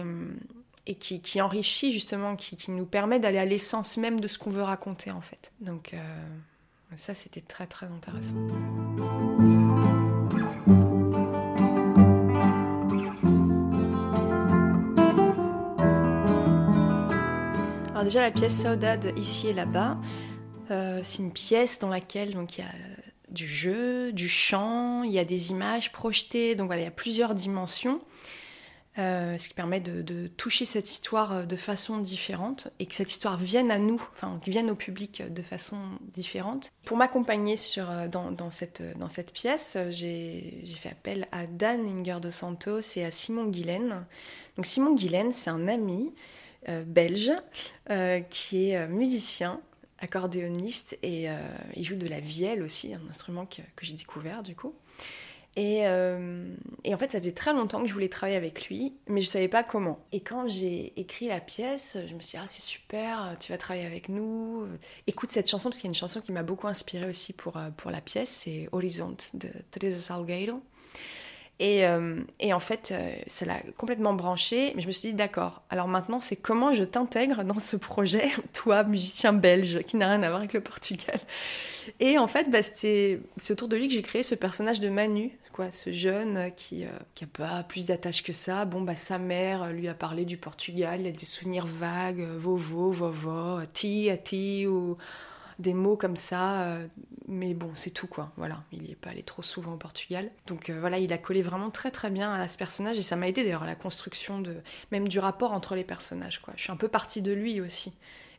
[0.86, 4.62] et, qui, enrichit justement, qui, nous permet d'aller à l'essence même de ce qu'on veut
[4.62, 5.52] raconter en fait.
[5.60, 5.98] Donc euh,
[6.96, 8.36] ça, c'était très très intéressant.
[18.00, 19.98] Alors déjà la pièce Saudade ici et là-bas,
[20.70, 22.70] euh, c'est une pièce dans laquelle donc il y a
[23.30, 26.92] du jeu, du chant, il y a des images projetées, donc voilà il y a
[26.92, 28.00] plusieurs dimensions.
[28.98, 33.10] Euh, ce qui permet de, toucher cette histoire euh, de façon différente et que cette
[33.10, 35.78] histoire vienne à nous, enfin vienne au public de façon
[36.12, 36.72] différente.
[36.84, 37.54] Pour m'accompagner
[38.10, 44.04] dans, cette, pièce, j'ai fait appel à Dan Inger de Santos et à Simon Guilaine.
[44.56, 46.12] Donc Simon Guilaine, c'est un ami
[46.68, 47.32] euh, belge
[47.88, 49.62] euh, qui est euh, musicien,
[50.00, 51.28] accordéoniste et
[51.74, 54.74] il joue de la vielle aussi, un instrument que, j'ai découvert du coup.
[55.56, 59.20] Et, et, en fait, ça faisait très longtemps que je voulais travailler avec lui, mais
[59.20, 59.98] je savais pas comment.
[60.12, 63.58] Et quand j'ai écrit la pièce, je me suis dit, ah, c'est super, tu vas
[63.58, 64.66] travailler avec nous.
[65.06, 67.60] Écoute cette chanson, parce qu'il y a une chanson qui m'a beaucoup inspirée aussi pour,
[67.76, 70.62] pour la pièce, c'est Horizon de Teresa Salgueiro.
[71.60, 74.72] Et, euh, et, en fait, euh, ça l'a complètement branché.
[74.74, 78.30] Mais je me suis dit, d'accord, alors maintenant, c'est comment je t'intègre dans ce projet,
[78.54, 81.20] toi, musicien belge, qui n'a rien à voir avec le Portugal.
[82.00, 83.20] Et en fait, bah, c'est
[83.50, 86.86] autour de lui que j'ai créé ce personnage de Manu, quoi, ce jeune qui n'a
[86.86, 88.64] euh, pas plus d'attache que ça.
[88.64, 92.90] Bon, bah, sa mère lui a parlé du Portugal, il a des souvenirs vagues, vovo,
[92.90, 94.96] vovo, ti, ti, ou
[95.58, 96.78] des mots comme ça.
[97.30, 98.32] Euh, mais bon, c'est tout quoi.
[98.36, 100.30] Voilà, il n'y est pas allé trop souvent au Portugal.
[100.46, 103.16] Donc euh, voilà, il a collé vraiment très très bien à ce personnage et ça
[103.16, 104.56] m'a aidé d'ailleurs à la construction de
[104.90, 106.40] même du rapport entre les personnages.
[106.40, 106.54] Quoi.
[106.56, 107.92] Je suis un peu partie de lui aussi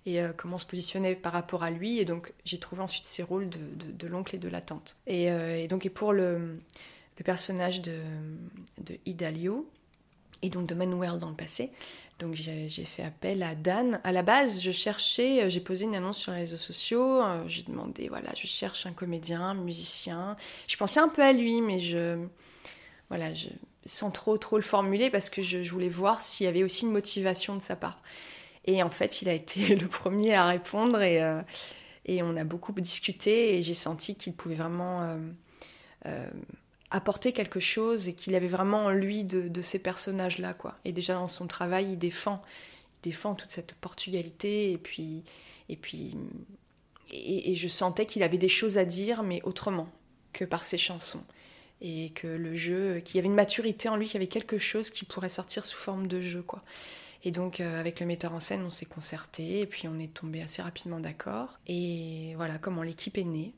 [0.05, 1.99] et euh, comment se positionner par rapport à lui.
[1.99, 4.97] Et donc j'ai trouvé ensuite ses rôles de, l'oncle et de la tante.
[5.07, 6.59] Et, donc et pour le,
[7.17, 7.97] le personnage de,
[8.79, 9.69] de Idalio
[10.41, 11.71] et donc de Manuel dans le passé,
[12.21, 13.99] donc j'ai fait appel à Dan.
[14.03, 17.43] À la base, je cherchais, euh, j'ai posé une annonce sur les réseaux sociaux, euh,
[17.47, 20.37] j'ai demandé, voilà, je cherche un comédien, un musicien.
[20.67, 22.23] Je pensais un peu à lui, mais je,
[23.09, 23.29] voilà,
[23.85, 26.91] sans trop trop le formuler parce que je, voulais voir s'il y avait aussi une
[26.91, 28.01] motivation de sa part.
[28.65, 31.41] Et en fait, il a été le premier à répondre et, euh,
[32.05, 35.17] et on a beaucoup discuté et j'ai senti qu'il pouvait vraiment
[36.91, 40.77] apporter quelque chose et qu'il avait vraiment en lui de, ces personnages-là, quoi.
[40.85, 42.41] Et déjà dans son travail, il défend,
[43.03, 45.23] défend toute cette portugalité et puis,
[45.69, 46.17] et puis,
[47.09, 49.89] et, je sentais qu'il avait des choses à dire, mais autrement
[50.33, 51.23] que par ses chansons.
[51.81, 54.59] Et que le jeu, qu'il y avait une maturité en lui, qu'il y avait quelque
[54.59, 56.63] chose qui pourrait sortir sous forme de jeu, quoi.
[57.23, 60.13] Et donc, euh, avec le metteur en scène, on s'est concerté, et puis on est
[60.13, 61.59] tombé assez rapidement d'accord.
[61.67, 63.53] Et voilà comment l'équipe est née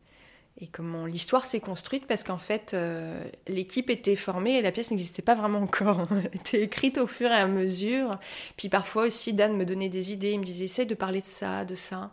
[0.61, 4.91] et comment l'histoire s'est construite parce qu'en fait euh, l'équipe était formée et la pièce
[4.91, 6.03] n'existait pas vraiment encore.
[6.11, 8.19] Elle était écrite au fur et à mesure.
[8.55, 11.25] Puis parfois aussi Dan me donnait des idées, il me disait essaye de parler de
[11.25, 12.11] ça, de ça,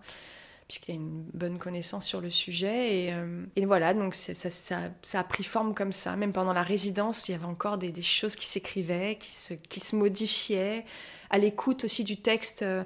[0.69, 3.05] puisqu'il a une bonne connaissance sur le sujet.
[3.05, 4.79] Et, euh, voilà, donc ça,
[5.13, 6.17] a pris forme comme ça.
[6.17, 9.81] Même pendant la résidence, il y avait encore des, choses qui s'écrivaient, qui se, qui
[9.81, 10.87] se modifiaient.
[11.29, 12.63] À l'écoute aussi du texte.
[12.63, 12.85] Euh,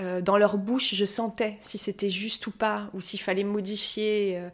[0.00, 4.38] euh, dans leur bouche, je sentais si c'était juste ou pas, ou s'il fallait modifier.
[4.38, 4.48] Euh,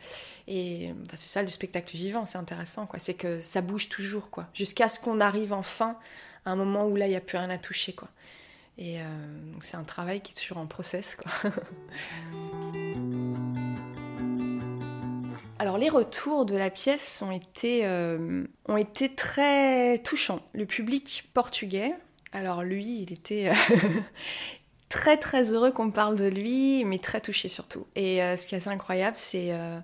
[0.48, 2.98] et c'est ça le spectacle vivant, c'est intéressant, quoi.
[2.98, 4.48] C'est que ça bouge toujours, quoi.
[4.54, 5.96] Jusqu'à ce qu'on arrive enfin
[6.44, 8.08] à un moment où là, il n'y a plus rien à toucher, quoi.
[8.78, 9.04] Et euh,
[9.62, 11.16] c'est un travail qui est toujours en process.
[15.58, 17.88] Alors les retours de la pièce ont été,
[18.68, 20.42] ont été très touchants.
[20.52, 21.94] Le public portugais,
[22.32, 23.50] alors lui, il était,
[24.88, 27.86] très très heureux qu'on parle de lui, mais très touché surtout.
[27.94, 29.78] Et euh, ce qui est assez incroyable, c'est euh,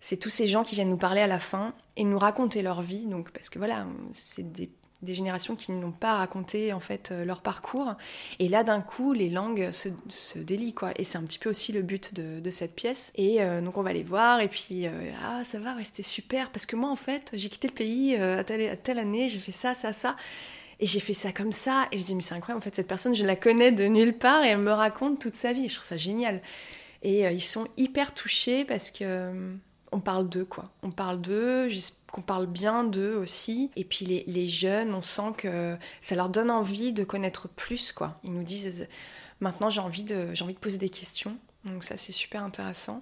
[0.00, 2.82] c'est tous ces gens qui viennent nous parler à la fin et nous raconter leur
[2.82, 3.06] vie.
[3.06, 4.70] Donc parce que voilà, c'est des,
[5.02, 7.94] des, générations qui n'ont pas raconté en fait euh, leur parcours.
[8.38, 10.90] Et là d'un coup, les langues se, se délient quoi.
[10.96, 13.12] Et c'est un petit peu aussi le but de, de cette pièce.
[13.14, 14.86] Et donc on va les voir et puis
[15.22, 18.16] ah ça va, ouais, c'était super parce que moi en fait j'ai quitté le pays
[18.16, 20.16] à telle, à telle année, j'ai fait ça, ça, ça.
[20.80, 21.86] Et j'ai fait ça comme ça.
[21.92, 24.16] Et je dis, mais c'est incroyable, en fait, cette personne, je la connais de nulle
[24.16, 25.68] part et elle me raconte toute sa vie.
[25.68, 26.42] Je trouve ça génial.
[27.02, 29.54] Et euh, ils sont hyper touchés parce que euh,
[29.92, 30.70] on parle d'eux, quoi.
[30.82, 31.68] On parle d'eux,
[32.10, 33.70] qu'on parle bien d'eux aussi.
[33.76, 37.92] Et puis les, les, jeunes, on sent que ça leur donne envie de connaître plus,
[37.92, 38.18] quoi.
[38.24, 38.88] Ils nous disent,
[39.40, 41.36] maintenant j'ai envie, de, envie de poser des questions.
[41.64, 43.00] Donc ça, c'est super intéressant.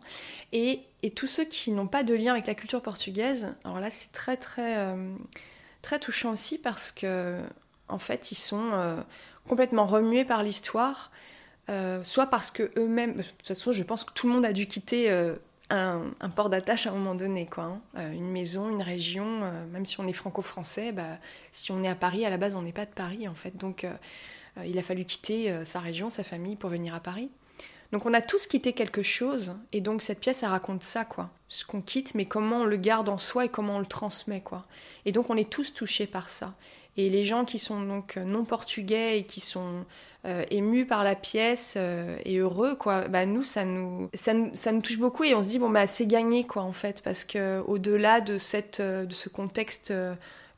[0.52, 3.90] Et, et tous ceux qui n'ont pas de lien avec la culture portugaise, alors là,
[3.90, 4.76] c'est très, très...
[4.78, 5.14] Euh,
[5.82, 7.40] très touchant aussi parce que
[7.88, 8.96] en fait, ils sont euh,
[9.48, 11.10] complètement remués par l'histoire,
[11.68, 14.52] euh, soit parce que eux-mêmes, de toute façon, je pense que tout le monde a
[14.52, 15.34] dû quitter euh,
[15.70, 17.64] un, port d'attache à un moment donné, quoi.
[17.96, 18.12] Hein.
[18.12, 19.40] une maison, une région,
[19.72, 21.18] même si on est franco-français, bah,
[21.50, 23.56] si on est à Paris, à la base, on n'est pas de Paris, en fait.
[23.56, 23.86] Donc,
[24.62, 27.30] il a fallu quitter sa région, sa famille pour venir à Paris.
[27.92, 31.30] Donc on a tous quitté quelque chose, et donc cette pièce, elle raconte ça, quoi.
[31.48, 34.40] Ce qu'on quitte, mais comment on le garde en soi et comment on le transmet,
[34.40, 34.64] quoi.
[35.04, 36.54] Et donc on est tous touchés par ça.
[36.96, 39.84] Et les gens qui sont donc non portugais et qui sont
[40.24, 44.80] euh, émus par la pièce euh, et heureux, quoi, bah nous ça, nous, ça, nous
[44.80, 47.60] touche beaucoup et on se dit, bon, bah c'est gagné, quoi, en fait, parce que
[47.66, 49.92] au-delà de, cette, euh, de ce contexte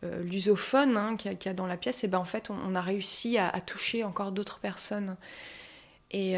[0.02, 3.38] lusophone hein, qu'il y, a dans la pièce, et ben en fait, on, a réussi
[3.38, 5.16] à, toucher encore d'autres personnes.
[6.10, 6.36] Et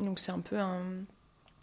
[0.00, 0.84] donc c'est un peu un,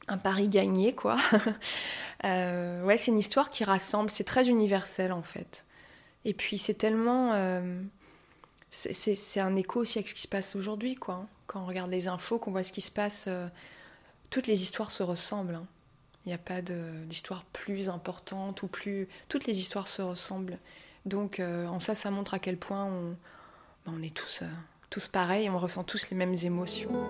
[0.10, 1.16] un pari gagné, quoi.
[2.26, 5.66] ouais, c'est une histoire qui rassemble, c'est très universel en fait.
[6.26, 7.34] Et puis c'est tellement...
[7.34, 7.82] Euh,
[8.72, 11.16] c'est un écho aussi avec ce qui se passe aujourd'hui, quoi.
[11.16, 11.28] Hein.
[11.48, 13.48] Quand on regarde les infos, qu'on voit ce qui se passe, euh,
[14.30, 15.56] toutes les histoires se ressemblent.
[15.56, 15.68] Hein.
[16.26, 19.08] Il n'y a pas d'histoire plus importante ou plus.
[19.30, 20.58] Toutes les histoires se ressemblent.
[21.06, 23.16] Donc euh, en ça, ça montre à quel point on,
[23.86, 24.48] ben, on est tous, euh,
[24.90, 27.10] tous pareils, on ressent tous les mêmes émotions.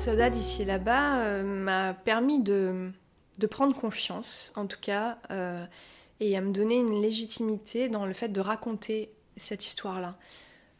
[0.00, 2.90] Soda d'ici là-bas euh, m'a permis de,
[3.50, 5.18] prendre confiance, en tout cas,
[6.20, 10.16] et à me donner une légitimité dans le fait de raconter cette histoire-là.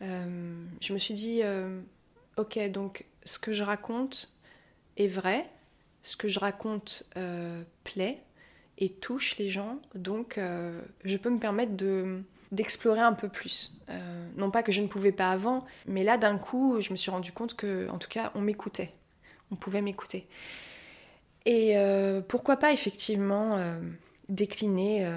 [0.02, 1.80] Euh, je me suis dit, euh,
[2.36, 4.32] ok, donc ce que je raconte
[4.96, 5.48] est vrai,
[6.02, 8.22] ce que je raconte euh, plaît
[8.78, 10.40] et touche les gens, donc
[11.04, 13.78] je peux me permettre de d'explorer un peu plus.
[14.36, 17.10] non pas que je ne pouvais pas avant, mais là d'un coup, je me suis
[17.10, 18.94] rendu compte que, en tout cas, on m'écoutait,
[19.50, 20.26] on pouvait m'écouter.
[21.46, 21.74] Et
[22.28, 23.58] pourquoi pas effectivement
[24.28, 25.10] décliner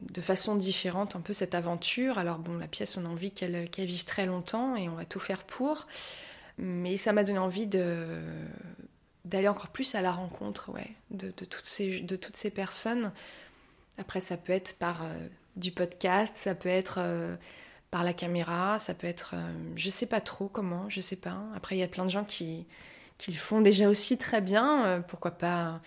[0.00, 2.18] de façon différente un peu cette aventure?
[2.18, 5.20] Alors bon, la pièce, on a envie qu'elle vive très longtemps et on va tout
[5.20, 5.86] faire pour.
[6.56, 8.20] Mais ça m'a donné envie de
[9.24, 13.12] d'aller encore plus à la rencontre ouais, de, toutes ces, de toutes ces personnes.
[13.98, 15.14] Après, ça peut être par euh,
[15.56, 17.36] du podcast, ça peut être euh,
[17.90, 19.32] par la caméra, ça peut être...
[19.34, 21.38] Euh, je sais pas trop comment, je sais pas.
[21.54, 22.66] Après, il y a plein de gens qui,
[23.20, 25.04] qui le font déjà aussi très bien.
[25.08, 25.80] pourquoi pas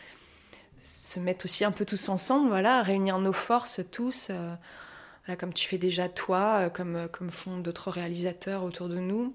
[0.83, 5.67] se mettre aussi un peu tous ensemble, voilà, réunir nos forces tous, euh, comme tu
[5.67, 9.33] fais déjà toi, euh, comme, euh, comme font d'autres réalisateurs autour de nous.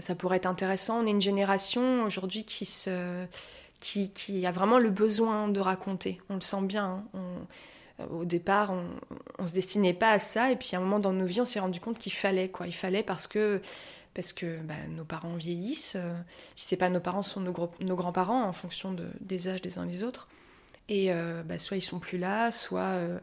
[0.00, 1.02] Ça pourrait être intéressant.
[1.02, 3.24] On est une génération aujourd'hui qui, se,
[3.80, 6.20] qui, qui, a vraiment le besoin de raconter.
[6.28, 7.04] On le sent bien.
[7.14, 8.06] Hein.
[8.10, 11.12] au départ, on, ne se destinait pas à ça, et puis à un moment dans
[11.12, 12.66] nos vies, on s'est rendu compte qu'il fallait, quoi.
[12.66, 13.60] Il fallait parce que
[14.14, 15.96] parce que bah, nos parents vieillissent.
[16.54, 19.78] si c'est pas nos parents, ce sont nos, grands-parents en fonction de, des âges des
[19.78, 20.28] uns des autres.
[20.88, 23.18] Et euh, bah, soit ils sont plus là, soit, euh,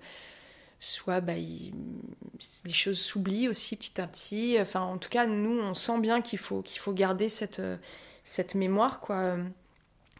[0.79, 4.57] soit bah, les choses s'oublient aussi petit à petit.
[4.59, 7.61] Enfin, en tout cas, nous, on sent bien qu'il faut, qu'il faut garder cette,
[8.23, 9.37] cette mémoire, quoi,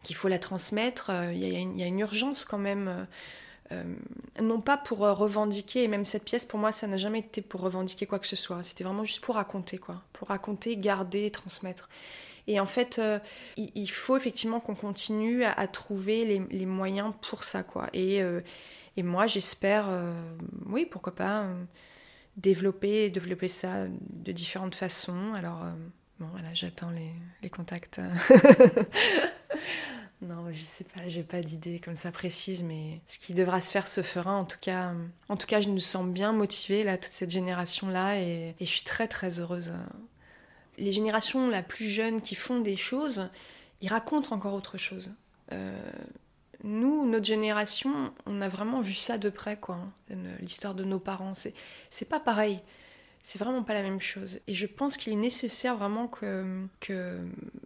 [0.04, 1.12] qu'il faut la transmettre.
[1.32, 3.08] Il y, a, une urgence quand même.
[3.72, 3.84] Euh,
[4.40, 7.62] non pas pour revendiquer, et même cette pièce pour moi ça n'a jamais été pour
[7.62, 11.90] revendiquer quoi que ce soit, c'était vraiment juste pour raconter quoi, pour raconter, garder, transmettre.
[12.48, 13.20] Et en fait, euh,
[13.58, 17.90] il, faut effectivement qu'on continue à, trouver les, moyens pour ça, quoi.
[17.94, 18.42] Et, euh,
[18.98, 20.14] et moi, j'espère, euh,
[20.68, 21.48] oui, pourquoi pas,
[22.38, 25.34] développer, développer ça de différentes façons.
[25.34, 25.64] Alors,
[26.20, 27.12] bon, voilà, j'attends les,
[27.42, 28.00] les contacts.
[30.28, 33.72] Non, je sais pas, j'ai pas d'idée comme ça précise, mais ce qui devra se
[33.72, 34.34] faire se fera.
[34.34, 34.94] En tout cas,
[35.30, 38.66] en tout cas, je nous sens bien motivée là, toute cette génération là, et, et
[38.66, 39.72] je suis très très heureuse
[40.78, 43.30] les générations la plus jeunes qui font des choses,
[43.82, 45.12] ils racontent encore autre chose.
[45.52, 45.92] Euh,
[46.64, 49.76] nous, notre génération, on a vraiment vu ça de près, quoi.
[49.76, 50.16] Hein.
[50.40, 52.62] L'histoire de nos parents, c'est pas pareil
[53.26, 54.40] c'est vraiment pas la même chose.
[54.46, 57.18] Et je pense qu'il est nécessaire vraiment que,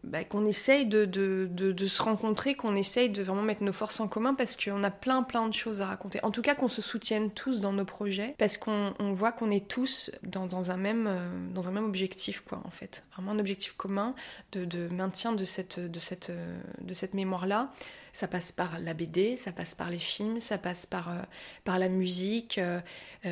[0.05, 3.99] bah, qu'on essaye de, de, de, se rencontrer, qu'on essaye de vraiment mettre nos forces
[3.99, 6.23] en commun parce qu'on a plein plein de choses à raconter.
[6.23, 9.51] En tout cas, qu'on se soutienne tous dans nos projets parce qu'on on voit qu'on
[9.51, 13.03] est tous dans, dans, un même, euh, dans un même objectif, quoi, en fait.
[13.11, 14.15] Vraiment un objectif commun
[14.53, 17.73] de, de maintien de cette, de cette, euh, de cette mémoire-là.
[18.13, 21.21] Ça passe par la BD, ça passe par les films, ça passe par, euh,
[21.65, 22.61] par la musique,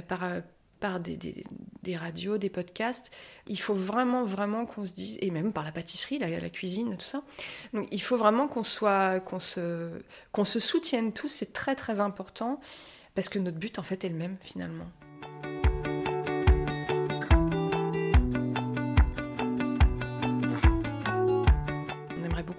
[0.10, 0.24] par
[0.80, 1.46] par des,
[1.96, 3.12] radios, des podcasts.
[3.48, 6.96] Il faut vraiment, vraiment qu'on se dise, et même par la pâtisserie, la, la cuisine,
[6.98, 7.24] tout ça.
[7.74, 9.90] Donc il faut vraiment qu'on soit, qu'on se,
[10.32, 12.60] qu'on se soutienne tous, c'est très très important,
[13.16, 14.88] parce que notre but en fait est le même finalement.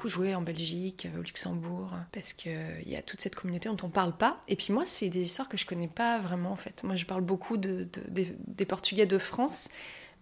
[0.06, 2.52] Jouer en Belgique, euh, au Luxembourg, parce qu'il
[2.86, 4.40] y a toute cette communauté dont on ne parle pas.
[4.46, 6.84] Et puis moi, c'est des histoires que je connais pas vraiment en fait.
[6.84, 9.70] Moi, je parle beaucoup de, des, Portugais de France,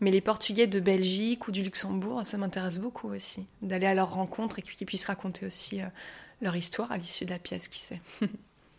[0.00, 4.14] mais les Portugais de Belgique ou du Luxembourg, ça m'intéresse beaucoup aussi, d'aller à leur
[4.14, 5.86] rencontre et qu'ils puissent raconter aussi euh,
[6.40, 8.00] leur histoire à l'issue de la pièce, qui sait.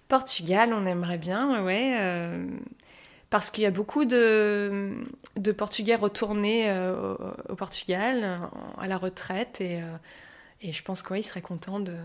[0.08, 1.98] Portugal, on aimerait bien, ouais.
[2.00, 2.48] Euh,
[3.30, 5.04] parce qu'il y a beaucoup de
[5.58, 6.72] Portugais retournés
[7.50, 8.39] au, Portugal
[8.78, 9.82] à la retraite et
[10.62, 11.95] et je pense qu'ils seraient contents de,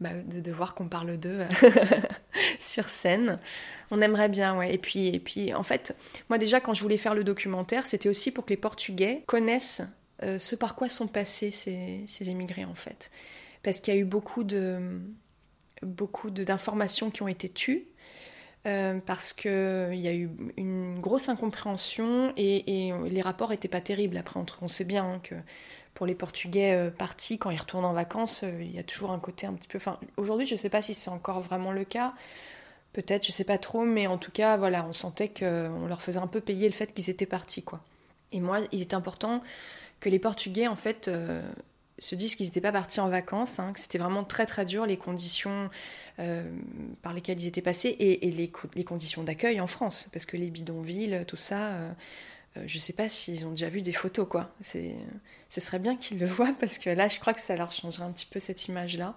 [0.00, 1.40] bah, de, voir qu'on parle d'eux
[2.60, 3.38] sur scène.
[3.90, 4.74] On aimerait bien, ouais.
[4.74, 5.96] Et puis, et puis, en fait,
[6.28, 9.82] moi déjà, quand je voulais faire le documentaire, c'était aussi pour que les Portugais connaissent
[10.22, 13.10] euh, ce par quoi sont passés ces, ces émigrés, en fait.
[13.62, 15.00] Parce qu'il y a eu beaucoup de
[15.82, 17.86] beaucoup d'informations qui ont été tues.
[18.66, 19.50] Euh, parce qu'il
[19.94, 24.16] y a eu une grosse incompréhension et, et les rapports n'étaient pas terribles.
[24.16, 25.36] Après, on sait bien hein, que
[25.96, 29.12] pour les Portugais euh, partis, quand ils retournent en vacances, euh, il y a toujours
[29.12, 29.80] un côté un petit peu.
[30.18, 32.14] Aujourd'hui, je ne sais pas si c'est encore vraiment le cas,
[32.92, 36.18] Peut-être, je sais pas trop, mais en tout cas, voilà, on sentait qu'on leur faisait
[36.18, 37.82] un peu payer le fait qu'ils étaient partis, quoi.
[38.32, 39.42] Et moi, il est important
[40.00, 41.42] que les Portugais, en fait, euh,
[41.98, 44.86] se disent qu'ils n'étaient pas partis en vacances, hein, que c'était vraiment très très dur
[44.86, 45.68] les conditions
[47.02, 48.48] par lesquelles ils étaient passés et, les,
[48.84, 51.72] conditions d'accueil en France, parce que les bidonvilles, tout ça,
[52.66, 54.50] je sais pas s'ils ont déjà vu des photos, quoi.
[54.60, 58.04] Ce serait bien qu'ils le voient, parce que là, je crois que ça leur changerait
[58.04, 59.16] un petit peu cette image-là.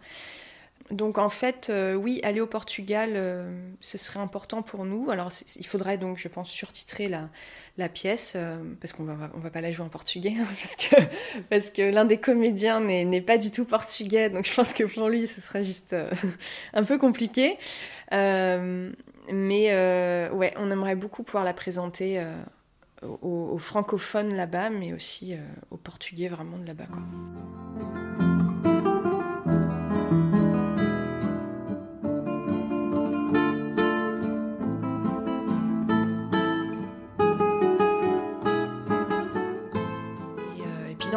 [0.92, 5.12] Donc en fait, euh, oui, aller au Portugal, euh, ce serait important pour nous.
[5.12, 9.52] Alors il faudrait donc, je pense, surtitrer la, pièce, euh, parce qu'on va, on va
[9.52, 10.96] pas la jouer en portugais, hein, parce que,
[11.50, 15.10] parce que l'un des comédiens n'est pas du tout portugais, donc je pense que pour
[15.10, 15.96] lui, ce serait juste
[16.74, 17.58] un peu compliqué.
[18.12, 18.70] mais
[19.32, 22.20] ouais, on aimerait beaucoup pouvoir la présenter
[23.04, 25.36] aux, aux, francophones là-bas, mais aussi
[25.72, 26.88] aux portugais vraiment de là-bas.
[26.88, 27.02] Quoi.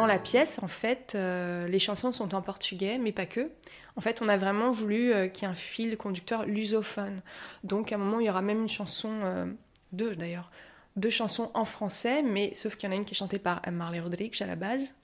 [0.03, 3.51] dans la pièce, en fait, euh, les chansons sont en portugais, mais pas que.
[3.95, 7.21] En fait, on a vraiment voulu euh, qu'il y ait un fil conducteur lusophone.
[7.63, 9.45] Donc, à un moment, il y aura même une chanson, euh,
[9.93, 10.51] deux d'ailleurs,
[10.95, 13.61] deux chansons en français, mais sauf qu'il y en a une qui est chantée par
[13.71, 14.95] Marley Rodrigues à la base,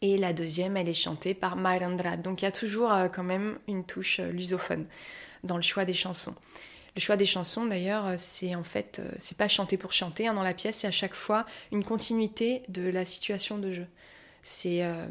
[0.00, 2.22] et la deuxième, elle est chantée par Andrade.
[2.22, 4.86] Donc, il y a toujours quand même une touche lusophone
[5.42, 6.34] dans le choix des chansons.
[6.98, 10.26] Le choix des chansons, d'ailleurs, euh, c'est en fait, euh, c'est pas chanter pour chanter.
[10.26, 13.86] Hein, dans la pièce, c'est à chaque fois une continuité de la situation de jeu.
[14.42, 15.06] C'est euh,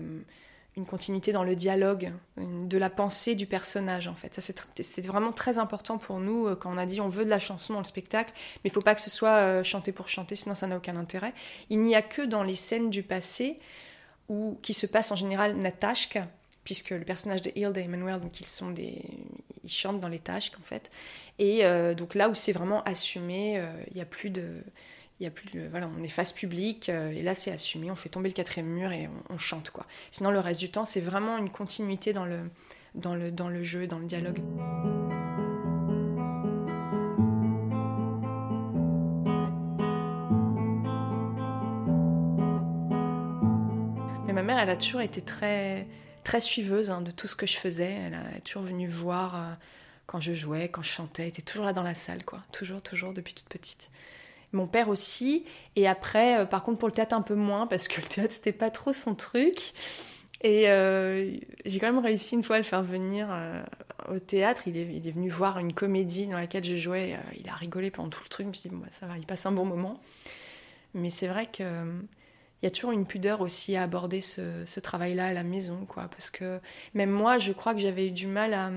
[0.78, 4.34] une continuité dans le dialogue, de la pensée du personnage, en fait.
[4.34, 7.40] Ça, c'est vraiment très important pour nous quand on a dit on veut de la
[7.40, 8.32] chanson dans le spectacle,
[8.64, 11.34] mais il faut pas que ce soit chanter pour chanter, sinon ça n'a aucun intérêt.
[11.70, 13.60] Il n'y a que dans les scènes du passé
[14.30, 16.28] où, qui se passent en général Natashka,
[16.64, 19.06] puisque le personnage de Hilda et Emmanuel, donc ils sont des,
[19.64, 20.92] ils chantent dans les tâches en fait,
[21.40, 24.64] et euh, donc là où c'est vraiment assumé, euh, il n'y a plus de,
[25.20, 27.96] il y a plus voilà, on est face publique euh, et là c'est assumé, on
[27.96, 29.86] fait tomber le quatrième mur et on, chante quoi.
[30.12, 32.50] Sinon le reste du temps c'est vraiment une continuité dans le,
[32.96, 34.40] dans le, dans le jeu, dans le dialogue.
[44.28, 45.88] Mais ma mère elle a toujours été très
[46.28, 47.92] très suiveuse hein, de tout ce que je faisais.
[48.06, 49.54] Elle a toujours venu voir euh,
[50.08, 51.24] quand je jouais, quand je chantais.
[51.24, 52.44] Elle était toujours là dans la salle, quoi.
[52.52, 53.92] Toujours, toujours, depuis toute petite.
[54.54, 55.46] Mon père aussi.
[55.76, 58.34] Et après, euh, par contre, pour le théâtre, un peu moins, parce que le théâtre,
[58.34, 59.74] c'était pas trop son truc.
[60.42, 61.36] Et euh,
[61.66, 63.28] j'ai quand même réussi une fois à le faire venir
[64.10, 64.64] au théâtre.
[64.68, 67.18] Il est, il est, venu voir une comédie dans laquelle je jouais.
[67.40, 68.46] il a rigolé pendant tout le truc.
[68.46, 70.00] Je me suis dit, bon, bah, ça va, il passe un bon moment.
[70.94, 71.64] Mais c'est vrai que
[72.62, 76.08] il y a toujours une pudeur aussi à aborder ce, travail-là à la maison, quoi.
[76.10, 76.60] Parce que
[76.94, 78.72] même moi, je crois que j'avais eu du mal à,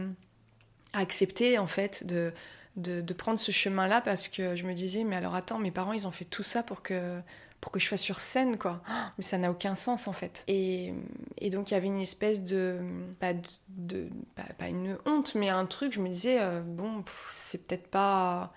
[0.93, 2.33] accepter, en fait, de,
[2.77, 6.07] de, prendre ce chemin-là parce que je me disais, mais alors attends, mes parents, ils
[6.07, 7.21] ont fait tout ça pour que
[7.61, 8.83] pour que je sois sur scène, quoi.
[9.19, 10.45] Mais ça n'a aucun sens, en fait.
[10.49, 10.95] Et,
[11.37, 12.79] et, donc, il y avait une espèce de...
[13.19, 13.35] Pas,
[13.69, 14.09] de,
[14.57, 18.51] pas, une honte, mais un truc, je me disais, euh, bon, c'est peut-être pas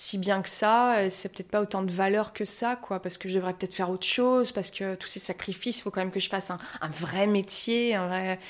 [0.00, 3.18] si bien que ça, euh, c'est peut-être pas autant de valeur que ça, quoi, parce
[3.18, 6.00] que je devrais peut-être faire autre chose, parce que tous ces sacrifices, il faut quand
[6.00, 6.58] même que je fasse un,
[6.88, 8.40] vrai métier, un vrai...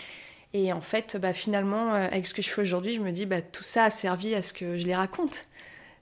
[0.52, 3.26] Et en fait, bah, finalement, euh, avec ce que je fais aujourd'hui, je me dis,
[3.26, 5.46] bah, tout ça a servi à ce que je les raconte.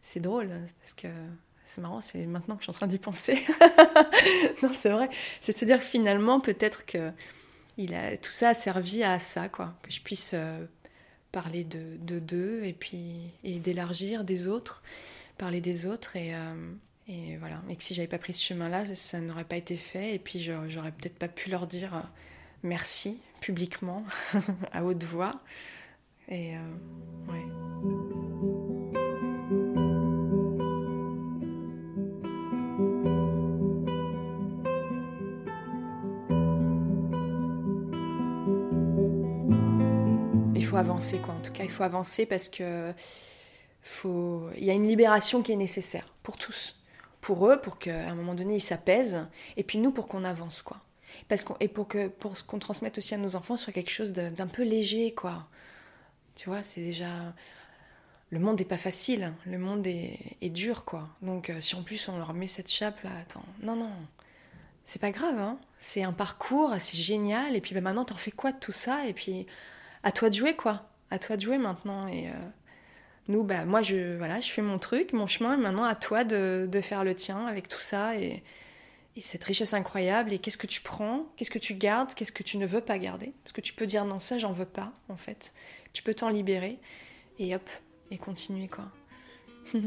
[0.01, 1.09] C'est drôle, parce que
[1.64, 3.44] c'est marrant, c'est maintenant que je suis en train d'y penser.
[4.62, 5.11] non, c'est vrai.
[5.40, 7.11] C'est de se dire finalement, peut-être que
[7.76, 10.64] tout ça a servi à ça, quoi, que je puisse euh,
[11.30, 14.82] parler de d'eux et puis et d'élargir des autres
[15.38, 17.62] parler des autres et, euh, voilà.
[17.70, 20.40] Et que si j'avais pas pris ce chemin-là, ça, n'aurait pas été fait et puis
[20.40, 22.03] j'aurais peut-être pas pu leur dire
[22.63, 24.05] merci publiquement
[24.73, 25.41] à haute voix.
[26.31, 26.59] Euh.
[40.55, 41.35] Il faut avancer quoi.
[41.35, 42.93] En tout cas, il faut avancer parce que
[44.05, 46.77] il y a une libération qui est nécessaire pour tous.
[47.21, 50.63] Pour eux, pour qu'à un moment donné, ils s'apaisent, et puis nous, pour qu'on avance,
[50.63, 50.79] quoi.
[51.29, 54.47] Parce et pour, que, pour qu'on transmette aussi à nos enfants soit quelque chose d'un
[54.47, 55.49] peu léger, quoi.
[56.35, 57.35] Tu vois, c'est déjà...
[58.31, 61.09] Le monde n'est pas facile, le monde est, dur, quoi.
[61.23, 63.91] Donc euh, si en plus on leur met cette chape, là, attends, non, non,
[64.85, 65.59] c'est pas grave, hein.
[65.79, 69.07] C'est un parcours, c'est génial, et puis ben, maintenant, t'en fais quoi de tout ça?
[69.07, 69.47] Et puis,
[70.03, 70.91] à toi de jouer, quoi.
[71.11, 72.29] À toi de jouer maintenant, et...
[72.29, 72.33] Euh,
[73.29, 76.25] nous, bah, moi, je, voilà, je fais mon truc, mon chemin, et maintenant à toi
[76.25, 78.43] de, de faire le tien avec tout ça et,
[79.19, 80.33] et cette richesse incroyable.
[80.33, 82.99] Et qu'est-ce que tu prends Qu'est-ce que tu gardes Qu'est-ce que tu ne veux pas
[82.99, 83.33] garder?
[83.43, 85.53] Parce que tu peux dire non, ça, j'en veux pas, en fait.
[85.93, 86.79] Tu peux t'en libérer
[87.41, 87.69] et hop,
[88.12, 88.85] et continuer, quoi.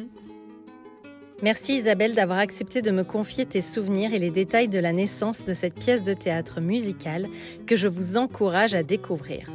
[1.44, 5.44] Merci Isabelle d'avoir accepté de me confier tes souvenirs et les détails de la naissance
[5.44, 7.28] de cette pièce de théâtre musicale
[7.66, 9.50] que je vous encourage à découvrir.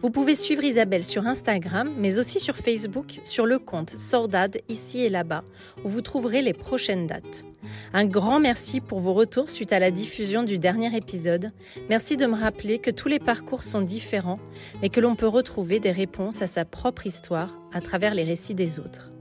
[0.00, 5.04] Vous pouvez suivre Isabelle sur Instagram, mais aussi sur Facebook, sur le compte Sordade ici
[5.04, 5.44] et là-bas,
[5.84, 7.44] où vous trouverez les prochaines dates.
[7.92, 11.50] Un grand merci pour vos retours suite à la diffusion du dernier épisode.
[11.88, 14.40] Merci de me rappeler que tous les parcours sont différents,
[14.82, 18.56] mais que l'on peut retrouver des réponses à sa propre histoire à travers les récits
[18.56, 19.12] des autres.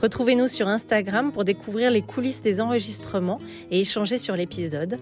[0.00, 3.38] Retrouvez-nous sur Instagram pour découvrir les coulisses des enregistrements
[3.70, 4.98] et échanger sur l'épisode.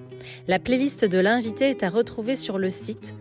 [0.48, 3.14] La playlist de l'invité est à retrouver sur le site